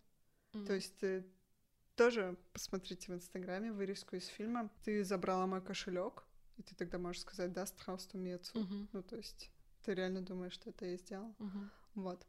Мгм. 0.52 0.66
То 0.66 0.72
есть 0.74 0.96
ты 0.98 1.24
тоже 1.96 2.36
посмотрите 2.52 3.12
в 3.12 3.14
Инстаграме 3.14 3.72
вырезку 3.72 4.16
из 4.16 4.26
фильма. 4.26 4.70
Ты 4.84 5.04
забрала 5.04 5.46
мой 5.46 5.60
кошелек, 5.62 6.24
и 6.56 6.62
ты 6.62 6.74
тогда 6.74 6.98
можешь 6.98 7.22
сказать 7.22 7.52
«Да, 7.52 7.66
страусту 7.66 8.18
мецу». 8.18 8.58
Мгм. 8.58 8.88
Ну, 8.92 9.02
то 9.02 9.16
есть 9.16 9.50
ты 9.82 9.94
реально 9.94 10.22
думаешь, 10.22 10.52
что 10.54 10.70
это 10.70 10.86
я 10.86 10.96
сделал. 10.96 11.34
Мгм. 11.38 11.70
Вот. 11.94 12.26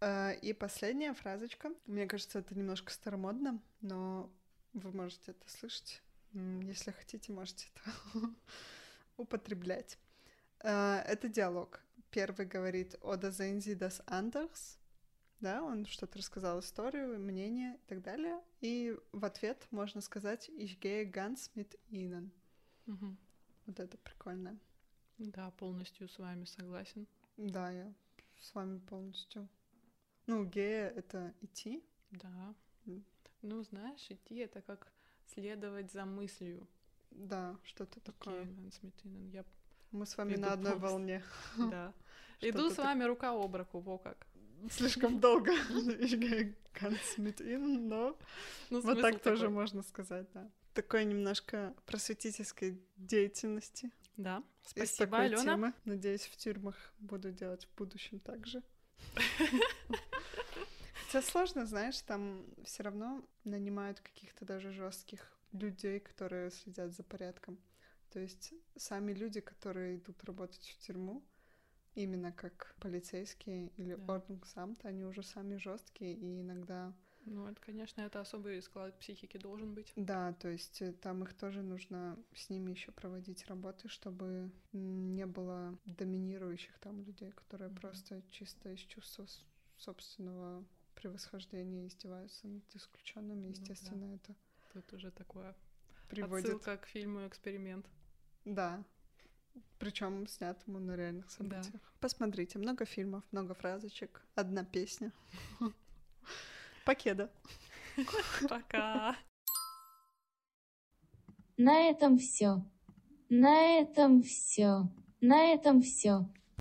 Э, 0.00 0.34
И 0.42 0.52
последняя 0.52 1.14
фразочка. 1.14 1.70
Мне 1.86 2.06
кажется, 2.06 2.38
это 2.38 2.54
немножко 2.54 2.92
старомодно, 2.92 3.60
но 3.80 4.30
вы 4.72 4.92
можете 4.92 5.32
это 5.32 5.48
слышать. 5.48 6.02
Если 6.32 6.90
хотите, 6.90 7.32
можете 7.32 7.66
это 7.74 7.90
употреблять. 9.16 9.98
Э, 10.60 11.02
Это 11.06 11.28
диалог. 11.28 11.80
Первый 12.16 12.46
говорит 12.46 12.94
«Oder 13.02 13.30
sehen 13.30 13.58
Sie 13.60 13.76
das 13.76 14.02
anders?» 14.06 14.78
да, 15.40 15.62
он 15.62 15.84
что-то 15.84 16.18
рассказал 16.18 16.60
историю, 16.60 17.20
мнение 17.20 17.74
и 17.74 17.88
так 17.88 18.00
далее, 18.00 18.40
и 18.62 18.96
в 19.12 19.22
ответ 19.22 19.68
можно 19.70 20.00
сказать 20.00 20.48
«Ich 20.56 20.80
gehe 20.80 21.04
ganz 21.04 21.50
mit 21.54 21.78
Ihnen». 21.90 22.30
Мгм. 22.86 23.18
Вот 23.66 23.80
это 23.80 23.98
прикольно. 23.98 24.58
Да, 25.18 25.50
полностью 25.50 26.08
с 26.08 26.18
вами 26.18 26.46
согласен. 26.46 27.06
Да, 27.36 27.70
я 27.70 27.92
с 28.40 28.54
вами 28.54 28.78
полностью. 28.78 29.46
Ну, 30.26 30.46
гея— 30.46 30.88
это 30.96 31.34
идти. 31.42 31.84
Да. 32.12 32.54
М. 32.86 33.04
Ну, 33.42 33.62
знаешь, 33.62 34.10
идти 34.10 34.36
это 34.36 34.62
как 34.62 34.90
следовать 35.26 35.92
за 35.92 36.06
мыслью. 36.06 36.66
Да, 37.10 37.58
что-то 37.62 38.00
такое. 38.00 38.46
Митинен, 38.46 39.28
Я, 39.28 39.44
Мы 39.92 40.06
с 40.06 40.16
вами 40.16 40.34
Иду 40.34 40.42
на 40.42 40.52
одной 40.52 40.72
полностью. 40.78 40.90
волне. 40.90 41.22
да. 41.70 41.92
Иду 42.40 42.70
с 42.70 42.76
вами 42.76 43.04
рука 43.04 43.30
об 43.30 43.54
руку, 43.56 43.80
во 43.80 43.98
как. 43.98 44.26
Слишком 44.70 45.20
долго. 45.20 45.52
Ganz 46.74 47.16
mit 47.18 47.40
Ihnen, 47.40 47.88
но 47.88 48.16
Ну, 48.70 48.80
вот 48.80 49.00
так 49.00 49.20
тоже 49.20 49.42
такой. 49.42 49.54
можно 49.54 49.82
сказать, 49.82 50.26
да. 50.34 50.50
Такой 50.74 51.04
немножко 51.06 51.74
просветительской 51.86 52.78
деятельности. 52.96 53.90
Да, 54.18 54.42
спасибо, 54.62 55.18
Алена. 55.18 55.42
темы. 55.42 55.72
Надеюсь, 55.84 56.26
в 56.26 56.36
тюрьмах 56.36 56.74
буду 56.98 57.30
делать 57.32 57.64
в 57.66 57.74
будущем 57.78 58.18
также. 58.20 58.62
Хотя 61.06 61.22
сложно, 61.22 61.66
знаешь, 61.66 62.00
там 62.00 62.44
все 62.64 62.82
равно 62.82 63.22
нанимают 63.44 64.00
каких-то 64.00 64.44
даже 64.44 64.72
жестких 64.72 65.20
людей, 65.52 66.00
которые 66.00 66.50
следят 66.50 66.92
за 66.92 67.02
порядком. 67.02 67.58
То 68.16 68.20
есть 68.20 68.54
сами 68.76 69.12
люди, 69.12 69.42
которые 69.42 69.98
идут 69.98 70.24
работать 70.24 70.64
в 70.64 70.78
тюрьму, 70.78 71.22
именно 71.94 72.32
как 72.32 72.74
полицейские 72.80 73.68
или 73.76 73.92
Да. 73.92 74.14
орднугсамт, 74.14 74.86
они 74.86 75.04
уже 75.04 75.22
сами 75.22 75.56
жесткие 75.56 76.14
и 76.14 76.40
иногда 76.40 76.94
Ну, 77.26 77.46
это, 77.46 77.60
конечно, 77.60 78.00
это 78.00 78.20
особый 78.20 78.62
склад 78.62 78.98
психики 79.00 79.36
должен 79.36 79.74
быть. 79.74 79.92
Да, 79.96 80.32
то 80.32 80.48
есть 80.48 80.80
э, 80.80 80.94
там 80.94 81.24
их 81.24 81.34
тоже 81.34 81.60
нужно 81.60 82.16
с 82.34 82.48
ними 82.48 82.70
еще 82.70 82.90
проводить 82.90 83.46
работы, 83.48 83.88
чтобы 83.88 84.50
не 84.72 85.26
было 85.26 85.78
доминирующих 85.84 86.78
там 86.78 87.02
людей, 87.02 87.32
которые 87.32 87.68
Мгм. 87.68 87.80
просто 87.80 88.22
чисто 88.30 88.70
из 88.72 88.80
чувства 88.80 89.26
собственного 89.76 90.64
превосхождения 90.94 91.86
издеваются 91.86 92.46
над 92.48 92.64
исключенными. 92.74 93.48
Ну 93.48 93.52
да. 93.52 93.60
Естественно, 93.60 94.14
это 94.14 94.34
Тут 94.72 94.92
уже 94.92 95.10
такое 95.10 95.54
приводит. 96.08 96.46
отсылка 96.46 96.76
к 96.76 96.86
фильму 96.86 97.26
«Эксперимент». 97.26 97.86
Да. 98.46 98.82
Причем 99.78 100.26
снятому 100.26 100.78
на 100.78 100.96
реальных 100.96 101.26
Да. 101.26 101.30
событиях. 101.30 101.82
Посмотрите, 102.00 102.58
много 102.58 102.84
фильмов, 102.86 103.24
много 103.32 103.54
фразочек, 103.54 104.22
одна 104.34 104.64
песня. 104.64 105.12
Покеда. 106.86 107.30
Пока! 108.48 109.16
На 111.56 111.90
этом 111.90 112.18
все. 112.18 112.64
На 113.28 113.80
этом 113.80 114.22
все. 114.22 114.88
На 115.20 115.52
этом 115.52 115.82
все. 115.82 116.28